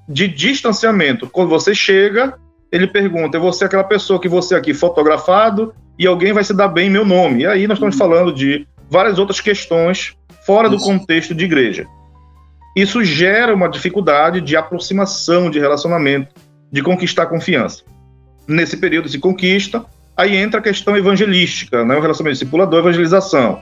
de 0.07 0.27
distanciamento. 0.27 1.27
Quando 1.27 1.49
você 1.49 1.75
chega, 1.75 2.39
ele 2.71 2.87
pergunta: 2.87 3.37
você 3.37 3.65
é 3.65 3.67
aquela 3.67 3.83
pessoa 3.83 4.21
que 4.21 4.29
você 4.29 4.55
aqui 4.55 4.73
fotografado 4.73 5.75
e 5.99 6.07
alguém 6.07 6.31
vai 6.31 6.45
se 6.45 6.53
dar 6.53 6.69
bem 6.69 6.87
em 6.87 6.91
meu 6.91 7.05
nome. 7.05 7.43
E 7.43 7.45
aí 7.45 7.67
nós 7.67 7.77
estamos 7.77 7.95
uhum. 7.95 7.99
falando 7.99 8.33
de 8.33 8.65
várias 8.89 9.19
outras 9.19 9.41
questões 9.41 10.15
fora 10.45 10.69
do 10.69 10.77
contexto 10.77 11.35
de 11.35 11.43
igreja. 11.43 11.85
Isso 12.75 13.03
gera 13.03 13.53
uma 13.53 13.69
dificuldade 13.69 14.41
de 14.41 14.57
aproximação, 14.57 15.49
de 15.49 15.59
relacionamento, 15.59 16.33
de 16.71 16.83
conquistar 16.83 17.27
confiança. 17.27 17.83
Nesse 18.47 18.77
período 18.77 19.07
se 19.07 19.17
conquista, 19.17 19.85
aí 20.15 20.35
entra 20.35 20.59
a 20.59 20.63
questão 20.63 20.97
evangelística, 20.97 21.85
né? 21.85 21.95
o 21.95 22.01
relacionamento 22.01 22.39
discipulador, 22.39 22.79
evangelização. 22.79 23.61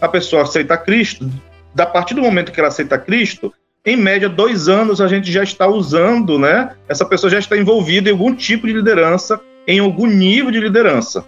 A 0.00 0.08
pessoa 0.08 0.42
aceita 0.42 0.76
Cristo, 0.76 1.28
da 1.74 1.86
partir 1.86 2.14
do 2.14 2.22
momento 2.22 2.52
que 2.52 2.60
ela 2.60 2.68
aceita 2.68 2.98
Cristo, 2.98 3.52
em 3.84 3.96
média, 3.96 4.28
dois 4.28 4.68
anos 4.68 5.00
a 5.00 5.08
gente 5.08 5.32
já 5.32 5.42
está 5.42 5.66
usando, 5.66 6.38
né? 6.38 6.70
Essa 6.88 7.04
pessoa 7.04 7.28
já 7.28 7.40
está 7.40 7.56
envolvida 7.56 8.08
em 8.08 8.12
algum 8.12 8.32
tipo 8.32 8.64
de 8.68 8.72
liderança, 8.72 9.40
em 9.66 9.80
algum 9.80 10.06
nível 10.06 10.52
de 10.52 10.60
liderança. 10.60 11.24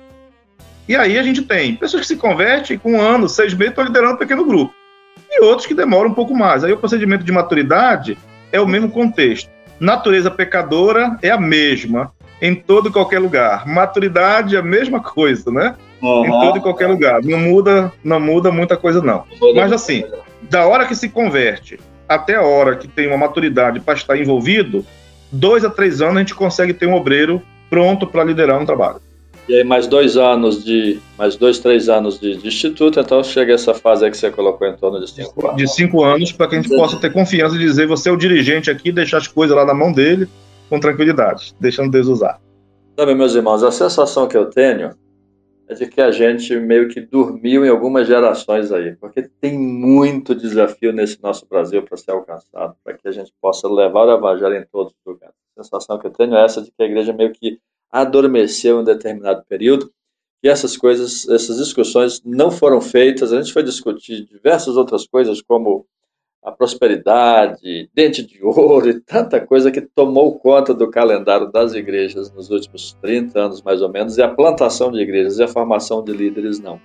E 0.89 0.95
aí 0.95 1.19
a 1.19 1.23
gente 1.25 1.43
tem 1.43 1.75
pessoas 1.75 2.03
que 2.03 2.09
se 2.09 2.17
convertem 2.17 2.79
com 2.79 2.93
um 2.93 3.01
ano, 3.01 3.29
seis 3.29 3.53
meses, 3.55 3.71
estão 3.71 3.85
liderando 3.85 4.15
um 4.15 4.19
pequeno 4.19 4.45
grupo. 4.45 4.73
E 5.35 5.45
outros 5.45 5.67
que 5.67 5.75
demoram 5.75 6.11
um 6.11 6.15
pouco 6.15 6.35
mais. 6.35 6.65
Aí 6.65 6.73
o 6.73 6.77
procedimento 6.77 7.25
de 7.25 7.33
maturidade 7.33 8.17
é 8.53 8.61
o 8.61 8.67
mesmo 8.67 8.89
contexto. 8.89 9.51
Natureza 9.81 10.31
pecadora 10.31 11.19
é 11.21 11.31
a 11.31 11.39
mesma 11.39 12.13
em 12.41 12.55
todo 12.55 12.89
e 12.89 12.93
qualquer 12.93 13.19
lugar. 13.19 13.67
Maturidade 13.67 14.57
é 14.57 14.59
a 14.59 14.63
mesma 14.63 15.01
coisa, 15.01 15.51
né? 15.51 15.75
Uhum. 16.01 16.27
Em 16.27 16.31
todo 16.31 16.59
e 16.59 16.61
qualquer 16.61 16.87
lugar. 16.89 17.23
Não 17.23 17.39
muda, 17.39 17.93
não 18.03 18.21
muda 18.21 18.53
muita 18.53 18.77
coisa, 18.77 19.01
não. 19.01 19.25
Mas 19.55 19.73
assim, 19.73 20.05
da 20.43 20.67
hora 20.67 20.87
que 20.87 20.95
se 20.95 21.09
converte 21.09 21.79
até 22.09 22.37
a 22.37 22.43
hora 22.43 22.77
que 22.77 22.87
tem 22.87 23.09
uma 23.09 23.17
maturidade 23.17 23.81
para 23.81 23.95
estar 23.95 24.17
envolvido, 24.17 24.85
dois 25.33 25.65
a 25.65 25.71
três 25.71 26.01
anos 26.01 26.17
a 26.17 26.21
gente 26.21 26.35
consegue 26.35 26.75
ter 26.75 26.87
um 26.87 26.95
obreiro 26.95 27.43
pronto 27.71 28.07
para 28.07 28.23
liderar 28.23 28.61
um 28.61 28.67
trabalho. 28.67 29.01
E 29.47 29.57
aí 29.57 29.65
mais 29.65 29.87
dois 29.87 30.17
anos 30.17 30.65
de, 30.65 30.99
mais 31.19 31.37
dois, 31.37 31.59
três 31.59 31.89
anos 31.89 32.19
de, 32.19 32.37
de 32.37 32.49
instituto, 32.49 32.99
então 32.99 33.23
chega 33.23 33.53
essa 33.53 33.75
fase 33.75 34.05
aí 34.05 34.11
que 34.11 34.17
você 34.17 34.31
colocou 34.31 34.67
em 34.67 34.77
torno 34.77 34.99
de 34.99 35.11
cinco 35.11 35.47
anos. 35.47 35.57
De 35.57 35.69
cinco 35.69 36.03
anos, 36.03 36.33
para 36.33 36.49
que 36.49 36.57
a 36.57 36.63
gente 36.63 36.75
possa 36.75 36.97
ter 36.97 37.13
confiança 37.13 37.59
de 37.59 37.65
dizer, 37.65 37.87
você 37.87 38.09
é 38.09 38.13
o 38.13 38.17
dirigente 38.17 38.71
aqui, 38.71 38.91
deixar 38.91 39.19
as 39.19 39.29
coisas 39.29 39.55
lá 39.55 39.67
na 39.67 39.75
mão 39.75 39.93
dele, 39.93 40.27
com 40.71 40.81
tranquilidade, 40.81 41.55
deixando 41.61 41.91
Deus 41.91 42.07
usar. 42.07 42.41
Sabe, 42.99 43.15
meus 43.15 43.35
irmãos, 43.35 43.63
a 43.63 43.71
sensação 43.71 44.27
que 44.27 44.37
eu 44.37 44.47
tenho 44.47 44.93
é 45.69 45.75
de 45.75 45.87
que 45.87 46.01
a 46.01 46.11
gente 46.11 46.55
meio 46.57 46.89
que 46.89 47.01
dormiu 47.01 47.67
em 47.67 47.69
algumas 47.69 48.07
gerações 48.07 48.73
aí, 48.73 48.97
porque 48.97 49.29
tem 49.41 49.59
muito 49.59 50.35
desafio 50.35 50.93
nesse 50.93 51.23
nosso 51.23 51.47
Brasil 51.47 51.83
para 51.83 51.97
ser 51.97 52.13
alcançado, 52.13 52.75
para 52.83 52.95
que 52.95 53.09
a 53.09 53.13
gente 53.13 53.33
possa 53.43 53.69
levar 53.69 54.07
o 54.07 54.17
evangelho 54.17 54.57
em 54.57 54.65
todos 54.71 54.93
os 54.93 55.13
lugares. 55.13 55.35
A 55.59 55.63
sensação 55.63 55.99
que 55.99 56.07
eu 56.07 56.11
tenho 56.11 56.35
é 56.35 56.45
essa 56.45 56.63
de 56.63 56.71
que 56.71 56.83
a 56.83 56.87
igreja 56.87 57.13
meio 57.13 57.33
que 57.33 57.59
adormeceu 57.95 58.81
em 58.81 58.85
determinado 58.85 59.45
período 59.49 59.89
e 60.43 60.49
essas 60.49 60.77
coisas, 60.77 61.29
essas 61.29 61.59
discussões 61.59 62.21
não 62.25 62.51
foram 62.51 62.81
feitas. 62.81 63.33
A 63.33 63.41
gente 63.41 63.53
foi 63.53 63.63
discutir 63.63 64.27
diversas 64.27 64.77
outras 64.77 65.07
coisas, 65.07 65.41
como 65.41 65.87
a 66.43 66.51
prosperidade, 66.51 67.89
dente 67.95 68.27
de 68.27 68.45
ouro 68.45 68.87
e 68.91 69.01
tanta 69.01 69.41
coisa 69.41 69.71
que 69.71 69.81
tomou 69.81 70.37
conta 70.41 70.75
do 70.75 70.91
calendário 70.91 71.53
das 71.53 71.73
igrejas 71.73 72.33
nos 72.33 72.51
últimos 72.51 72.95
30 73.01 73.41
anos, 73.41 73.63
mais 73.63 73.81
ou 73.81 73.89
menos, 73.89 74.19
e 74.19 74.23
a 74.23 74.29
plantação 74.29 74.91
de 74.91 75.01
igrejas 75.01 75.39
e 75.39 75.45
a 75.45 75.49
formação 75.49 76.03
de 76.03 76.13
líderes 76.13 76.59
não. 76.59 76.81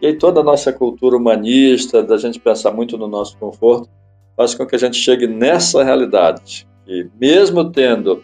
E 0.00 0.06
aí 0.06 0.16
toda 0.16 0.40
a 0.40 0.44
nossa 0.44 0.72
cultura 0.72 1.16
humanista, 1.16 2.00
da 2.00 2.16
gente 2.16 2.38
pensar 2.38 2.70
muito 2.70 2.96
no 2.96 3.08
nosso 3.08 3.36
conforto, 3.38 3.90
faz 4.36 4.54
com 4.54 4.64
que 4.64 4.76
a 4.76 4.78
gente 4.78 4.96
chegue 4.96 5.26
nessa 5.26 5.82
realidade, 5.82 6.66
que 6.86 7.10
mesmo 7.20 7.72
tendo 7.72 8.22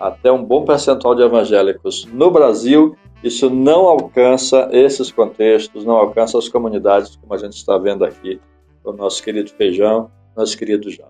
até 0.00 0.32
um 0.32 0.42
bom 0.42 0.64
percentual 0.64 1.14
de 1.14 1.22
evangélicos 1.22 2.08
no 2.12 2.30
Brasil, 2.30 2.96
isso 3.22 3.50
não 3.50 3.86
alcança 3.86 4.68
esses 4.72 5.12
contextos, 5.12 5.84
não 5.84 5.96
alcança 5.96 6.38
as 6.38 6.48
comunidades, 6.48 7.16
como 7.16 7.34
a 7.34 7.38
gente 7.38 7.52
está 7.52 7.76
vendo 7.76 8.04
aqui 8.04 8.40
com 8.82 8.90
o 8.90 8.96
nosso 8.96 9.22
querido 9.22 9.50
Feijão 9.50 10.10
nosso 10.36 10.56
querido 10.56 10.88
Jason. 10.88 11.08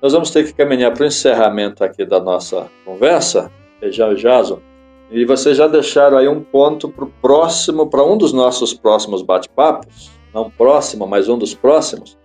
Nós 0.00 0.12
vamos 0.12 0.30
ter 0.30 0.44
que 0.44 0.52
caminhar 0.52 0.92
para 0.92 1.04
o 1.04 1.06
encerramento 1.06 1.82
aqui 1.82 2.04
da 2.04 2.20
nossa 2.20 2.68
conversa, 2.84 3.50
Feijão 3.80 4.12
e 4.12 4.16
Jason, 4.16 4.60
e 5.10 5.24
vocês 5.24 5.56
já 5.56 5.66
deixaram 5.66 6.18
aí 6.18 6.28
um 6.28 6.42
ponto 6.42 6.88
para 6.88 7.04
o 7.04 7.12
próximo, 7.22 7.88
para 7.88 8.04
um 8.04 8.16
dos 8.16 8.32
nossos 8.32 8.74
próximos 8.74 9.22
bate-papos, 9.22 10.10
não 10.34 10.50
próximo, 10.50 11.06
mas 11.06 11.28
um 11.28 11.38
dos 11.38 11.54
próximos, 11.54 12.18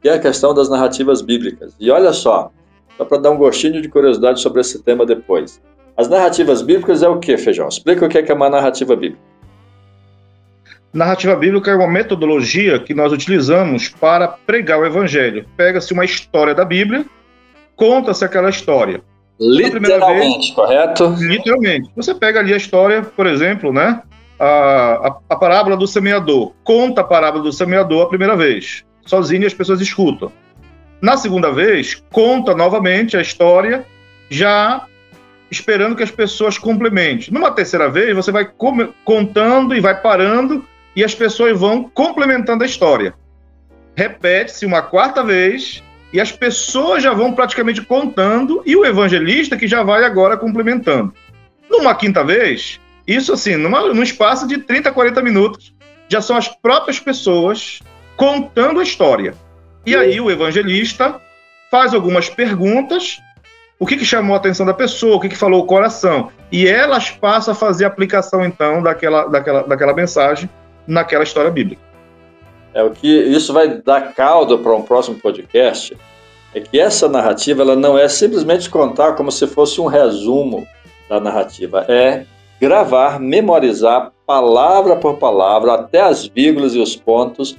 que 0.00 0.08
é 0.08 0.14
a 0.14 0.18
questão 0.18 0.54
das 0.54 0.68
narrativas 0.68 1.20
bíblicas. 1.20 1.76
E 1.78 1.90
olha 1.90 2.12
só, 2.12 2.50
só 3.00 3.04
para 3.06 3.16
dar 3.16 3.30
um 3.30 3.38
gostinho 3.38 3.80
de 3.80 3.88
curiosidade 3.88 4.42
sobre 4.42 4.60
esse 4.60 4.82
tema 4.82 5.06
depois. 5.06 5.58
As 5.96 6.06
narrativas 6.06 6.60
bíblicas 6.60 7.02
é 7.02 7.08
o 7.08 7.18
que, 7.18 7.38
Feijão? 7.38 7.66
Explica 7.66 8.04
o 8.04 8.08
que 8.10 8.18
é 8.18 8.34
uma 8.34 8.50
narrativa 8.50 8.94
bíblica. 8.94 9.22
Narrativa 10.92 11.34
bíblica 11.34 11.70
é 11.70 11.74
uma 11.74 11.88
metodologia 11.88 12.78
que 12.78 12.92
nós 12.92 13.10
utilizamos 13.10 13.88
para 13.88 14.28
pregar 14.28 14.78
o 14.78 14.84
evangelho. 14.84 15.46
Pega-se 15.56 15.94
uma 15.94 16.04
história 16.04 16.54
da 16.54 16.62
Bíblia, 16.62 17.06
conta-se 17.74 18.22
aquela 18.22 18.50
história. 18.50 19.00
Literalmente, 19.40 20.48
vez, 20.48 20.50
correto? 20.50 21.14
Literalmente. 21.18 21.90
Você 21.96 22.14
pega 22.14 22.40
ali 22.40 22.52
a 22.52 22.58
história, 22.58 23.02
por 23.02 23.26
exemplo, 23.26 23.72
né? 23.72 24.02
A, 24.38 24.46
a, 24.46 25.16
a, 25.30 25.36
parábola 25.36 25.74
do 25.74 25.86
semeador. 25.86 26.52
Conta 26.64 27.00
a 27.00 27.04
parábola 27.04 27.44
do 27.44 27.52
semeador 27.52 28.02
a 28.02 28.08
primeira 28.08 28.36
vez. 28.36 28.84
Sozinho 29.06 29.46
as 29.46 29.54
pessoas 29.54 29.80
escutam. 29.80 30.30
Na 31.00 31.16
segunda 31.16 31.50
vez, 31.50 32.02
conta 32.10 32.54
novamente 32.54 33.16
a 33.16 33.22
história, 33.22 33.86
já 34.28 34.86
esperando 35.50 35.96
que 35.96 36.02
as 36.02 36.10
pessoas 36.10 36.58
complementem. 36.58 37.32
Numa 37.32 37.50
terceira 37.50 37.88
vez, 37.88 38.14
você 38.14 38.30
vai 38.30 38.48
contando 39.04 39.74
e 39.74 39.80
vai 39.80 40.00
parando 40.00 40.64
e 40.94 41.02
as 41.02 41.14
pessoas 41.14 41.58
vão 41.58 41.84
complementando 41.84 42.62
a 42.62 42.66
história. 42.66 43.14
Repete-se 43.96 44.66
uma 44.66 44.82
quarta 44.82 45.24
vez 45.24 45.82
e 46.12 46.20
as 46.20 46.30
pessoas 46.30 47.02
já 47.02 47.12
vão 47.12 47.32
praticamente 47.32 47.82
contando 47.82 48.62
e 48.66 48.76
o 48.76 48.84
evangelista 48.84 49.56
que 49.56 49.66
já 49.66 49.82
vai 49.82 50.04
agora 50.04 50.36
complementando. 50.36 51.14
Numa 51.68 51.94
quinta 51.94 52.22
vez, 52.22 52.80
isso 53.06 53.32
assim, 53.32 53.56
numa, 53.56 53.92
num 53.92 54.02
espaço 54.02 54.46
de 54.46 54.58
30, 54.58 54.92
40 54.92 55.22
minutos, 55.22 55.74
já 56.08 56.20
são 56.20 56.36
as 56.36 56.48
próprias 56.48 56.98
pessoas 56.98 57.80
contando 58.16 58.80
a 58.80 58.82
história. 58.82 59.34
E 59.90 59.96
aí 59.96 60.20
o 60.20 60.30
evangelista 60.30 61.20
faz 61.68 61.92
algumas 61.92 62.30
perguntas, 62.30 63.20
o 63.76 63.84
que, 63.84 63.96
que 63.96 64.04
chamou 64.04 64.34
a 64.34 64.36
atenção 64.36 64.64
da 64.64 64.72
pessoa, 64.72 65.16
o 65.16 65.20
que, 65.20 65.28
que 65.28 65.36
falou 65.36 65.64
o 65.64 65.66
coração, 65.66 66.30
e 66.52 66.64
elas 66.64 67.10
passam 67.10 67.50
a 67.50 67.56
fazer 67.56 67.86
a 67.86 67.88
aplicação 67.88 68.44
então 68.44 68.80
daquela, 68.84 69.26
daquela, 69.26 69.62
daquela 69.64 69.92
mensagem 69.92 70.48
naquela 70.86 71.24
história 71.24 71.50
bíblica. 71.50 71.82
É 72.72 72.84
o 72.84 72.92
que 72.92 73.08
isso 73.08 73.52
vai 73.52 73.66
dar 73.66 74.14
caldo 74.14 74.60
para 74.60 74.72
um 74.76 74.82
próximo 74.82 75.18
podcast. 75.18 75.98
É 76.54 76.60
que 76.60 76.78
essa 76.78 77.08
narrativa 77.08 77.62
ela 77.62 77.74
não 77.74 77.98
é 77.98 78.08
simplesmente 78.08 78.70
contar 78.70 79.14
como 79.14 79.32
se 79.32 79.44
fosse 79.48 79.80
um 79.80 79.86
resumo 79.86 80.68
da 81.08 81.18
narrativa, 81.18 81.84
é 81.88 82.26
gravar, 82.60 83.18
memorizar 83.18 84.12
palavra 84.24 84.94
por 84.94 85.16
palavra, 85.16 85.74
até 85.74 86.00
as 86.00 86.28
vírgulas 86.28 86.76
e 86.76 86.78
os 86.78 86.94
pontos 86.94 87.58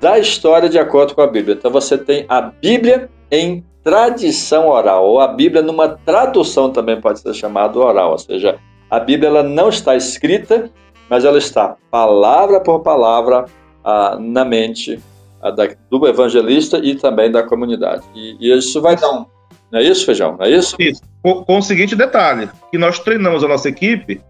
da 0.00 0.18
história 0.18 0.68
de 0.68 0.78
acordo 0.78 1.14
com 1.14 1.20
a 1.20 1.26
Bíblia. 1.26 1.56
Então 1.58 1.70
você 1.70 1.98
tem 1.98 2.24
a 2.28 2.40
Bíblia 2.40 3.10
em 3.30 3.64
tradição 3.82 4.68
oral, 4.68 5.06
ou 5.06 5.20
a 5.20 5.28
Bíblia 5.28 5.62
numa 5.62 5.88
tradução 5.88 6.70
também 6.70 7.00
pode 7.00 7.20
ser 7.20 7.34
chamada 7.34 7.78
oral, 7.78 8.12
ou 8.12 8.18
seja, 8.18 8.58
a 8.90 9.00
Bíblia 9.00 9.28
ela 9.28 9.42
não 9.42 9.68
está 9.68 9.96
escrita, 9.96 10.70
mas 11.08 11.24
ela 11.24 11.38
está 11.38 11.76
palavra 11.90 12.60
por 12.60 12.80
palavra 12.80 13.46
ah, 13.84 14.16
na 14.20 14.44
mente 14.44 15.00
ah, 15.40 15.50
da, 15.50 15.68
do 15.90 16.06
evangelista 16.06 16.78
e 16.78 16.94
também 16.94 17.30
da 17.30 17.42
comunidade. 17.42 18.02
E, 18.14 18.36
e, 18.40 18.56
isso 18.56 18.80
vai 18.80 18.96
dar 18.96 19.10
um. 19.10 19.26
Não 19.70 19.80
é 19.80 19.82
isso, 19.82 20.04
Feijão? 20.04 20.36
Não 20.38 20.46
é 20.46 20.50
isso? 20.50 20.76
Isso. 20.78 21.02
Com, 21.22 21.44
com 21.44 21.58
o 21.58 21.62
seguinte 21.62 21.94
detalhe: 21.94 22.48
que 22.70 22.78
nós 22.78 22.98
treinamos 22.98 23.44
a 23.44 23.48
nossa 23.48 23.68
equipe 23.68 24.20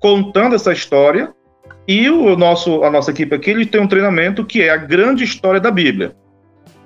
contando 0.00 0.54
essa 0.54 0.72
história 0.72 1.32
e 1.86 2.08
o 2.08 2.36
nosso, 2.36 2.82
a 2.82 2.90
nossa 2.90 3.10
equipe 3.10 3.34
aqui 3.34 3.50
ele 3.50 3.66
tem 3.66 3.80
um 3.80 3.88
treinamento 3.88 4.44
que 4.44 4.62
é 4.62 4.70
a 4.70 4.76
grande 4.76 5.24
história 5.24 5.60
da 5.60 5.70
Bíblia. 5.70 6.14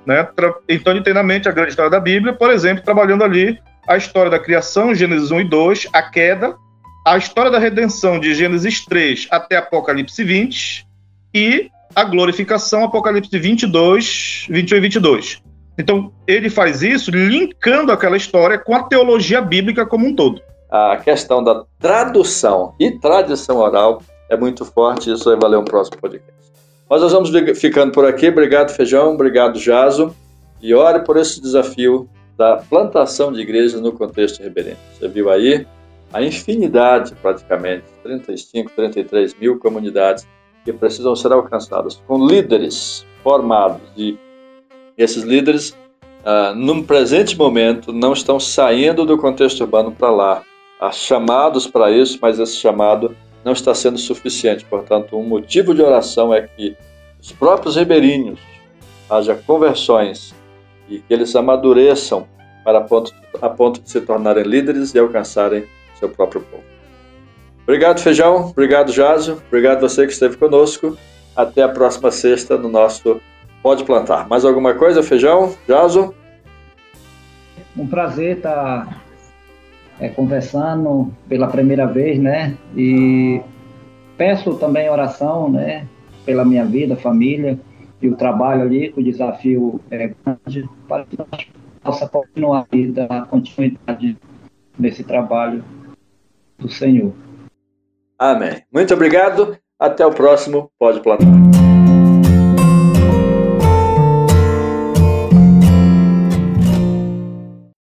Né? 0.04 0.26
Então, 0.68 0.92
ele 0.92 1.02
tem 1.02 1.14
na 1.14 1.22
mente 1.22 1.48
a 1.48 1.52
grande 1.52 1.70
história 1.70 1.90
da 1.90 2.00
Bíblia, 2.00 2.32
por 2.32 2.50
exemplo, 2.50 2.82
trabalhando 2.82 3.22
ali 3.22 3.58
a 3.86 3.96
história 3.96 4.30
da 4.30 4.38
criação, 4.38 4.94
Gênesis 4.94 5.30
1 5.30 5.40
e 5.40 5.44
2, 5.44 5.88
a 5.92 6.02
queda, 6.02 6.56
a 7.06 7.16
história 7.16 7.50
da 7.50 7.58
redenção 7.58 8.18
de 8.18 8.34
Gênesis 8.34 8.84
3 8.84 9.28
até 9.30 9.56
Apocalipse 9.56 10.22
20 10.22 10.86
e 11.34 11.70
a 11.94 12.04
glorificação, 12.04 12.84
Apocalipse 12.84 13.38
22, 13.38 14.46
21 14.48 14.76
e 14.76 14.80
22. 14.80 15.42
Então, 15.78 16.12
ele 16.26 16.50
faz 16.50 16.82
isso 16.82 17.10
linkando 17.10 17.92
aquela 17.92 18.16
história 18.16 18.58
com 18.58 18.74
a 18.74 18.82
teologia 18.82 19.40
bíblica 19.40 19.86
como 19.86 20.06
um 20.06 20.14
todo. 20.14 20.40
A 20.70 20.96
questão 20.96 21.42
da 21.42 21.64
tradução 21.78 22.74
e 22.80 22.90
tradição 22.98 23.58
oral 23.58 24.02
é 24.28 24.36
muito 24.36 24.64
forte, 24.64 25.12
isso 25.12 25.24
vai 25.24 25.36
valer 25.36 25.58
um 25.58 25.64
próximo 25.64 25.98
podcast. 25.98 26.38
Mas 26.88 27.02
nós 27.02 27.12
vamos 27.12 27.30
ficando 27.58 27.92
por 27.92 28.04
aqui. 28.04 28.28
Obrigado, 28.28 28.70
Feijão. 28.70 29.14
Obrigado, 29.14 29.58
Jaso. 29.58 30.14
E 30.60 30.74
ore 30.74 31.00
por 31.00 31.16
esse 31.16 31.40
desafio 31.40 32.08
da 32.36 32.56
plantação 32.56 33.32
de 33.32 33.40
igrejas 33.40 33.80
no 33.80 33.92
contexto 33.92 34.42
ribeirinho. 34.42 34.76
Você 34.94 35.08
viu 35.08 35.30
aí 35.30 35.66
a 36.12 36.22
infinidade, 36.22 37.14
praticamente, 37.20 37.84
35, 38.02 38.72
33 38.74 39.34
mil 39.34 39.58
comunidades 39.58 40.26
que 40.64 40.72
precisam 40.72 41.14
ser 41.14 41.32
alcançadas 41.32 42.00
com 42.06 42.26
líderes 42.26 43.04
formados. 43.22 43.82
E 43.96 44.16
esses 44.96 45.24
líderes, 45.24 45.76
ah, 46.24 46.54
num 46.56 46.82
presente 46.82 47.36
momento, 47.36 47.92
não 47.92 48.12
estão 48.12 48.40
saindo 48.40 49.04
do 49.04 49.18
contexto 49.18 49.60
urbano 49.60 49.92
para 49.92 50.10
lá. 50.10 50.42
Há 50.80 50.90
chamados 50.92 51.66
para 51.66 51.90
isso, 51.90 52.18
mas 52.22 52.38
esse 52.38 52.56
chamado 52.56 53.14
não 53.44 53.52
está 53.52 53.74
sendo 53.74 53.98
suficiente. 53.98 54.64
Portanto, 54.64 55.16
um 55.16 55.22
motivo 55.22 55.74
de 55.74 55.82
oração 55.82 56.32
é 56.32 56.42
que 56.42 56.76
os 57.20 57.32
próprios 57.32 57.76
ribeirinhos 57.76 58.40
haja 59.08 59.34
conversões 59.34 60.34
e 60.88 60.98
que 60.98 61.12
eles 61.12 61.34
amadureçam 61.34 62.26
para 62.64 62.78
a 62.78 62.80
ponto, 62.82 63.14
a 63.40 63.48
ponto 63.48 63.80
de 63.80 63.90
se 63.90 64.00
tornarem 64.00 64.44
líderes 64.44 64.94
e 64.94 64.98
alcançarem 64.98 65.64
seu 65.98 66.08
próprio 66.08 66.42
povo. 66.42 66.64
Obrigado, 67.62 68.00
Feijão. 68.00 68.48
Obrigado, 68.50 68.92
Jaso. 68.92 69.42
Obrigado 69.48 69.80
você 69.80 70.06
que 70.06 70.12
esteve 70.12 70.36
conosco. 70.36 70.96
Até 71.36 71.62
a 71.62 71.68
próxima 71.68 72.10
sexta 72.10 72.56
no 72.56 72.68
nosso 72.68 73.20
Pode 73.62 73.84
Plantar. 73.84 74.28
Mais 74.28 74.44
alguma 74.44 74.74
coisa, 74.74 75.02
Feijão? 75.02 75.54
Jaso? 75.68 76.14
Um 77.76 77.86
prazer 77.86 78.38
estar 78.38 79.04
é, 80.00 80.08
conversando 80.08 81.12
pela 81.28 81.48
primeira 81.48 81.86
vez, 81.86 82.18
né? 82.18 82.56
E 82.76 83.40
peço 84.16 84.54
também 84.54 84.88
oração, 84.88 85.50
né? 85.50 85.86
Pela 86.24 86.44
minha 86.44 86.64
vida, 86.64 86.96
família 86.96 87.58
e 88.00 88.08
o 88.08 88.16
trabalho 88.16 88.62
ali, 88.62 88.92
que 88.92 89.00
o 89.00 89.04
desafio 89.04 89.80
é 89.90 90.12
grande, 90.24 90.68
para 90.86 91.04
que 91.04 91.18
nós 91.18 91.46
possa 91.82 92.08
continuar 92.08 92.66
a 92.70 93.06
dar 93.06 93.26
continuidade 93.26 94.16
nesse 94.78 95.02
trabalho 95.02 95.64
do 96.58 96.68
Senhor. 96.68 97.12
Amém. 98.18 98.62
Muito 98.72 98.92
obrigado. 98.94 99.56
Até 99.78 100.04
o 100.04 100.12
próximo 100.12 100.70
Pode 100.78 101.00
Plantar. 101.00 101.67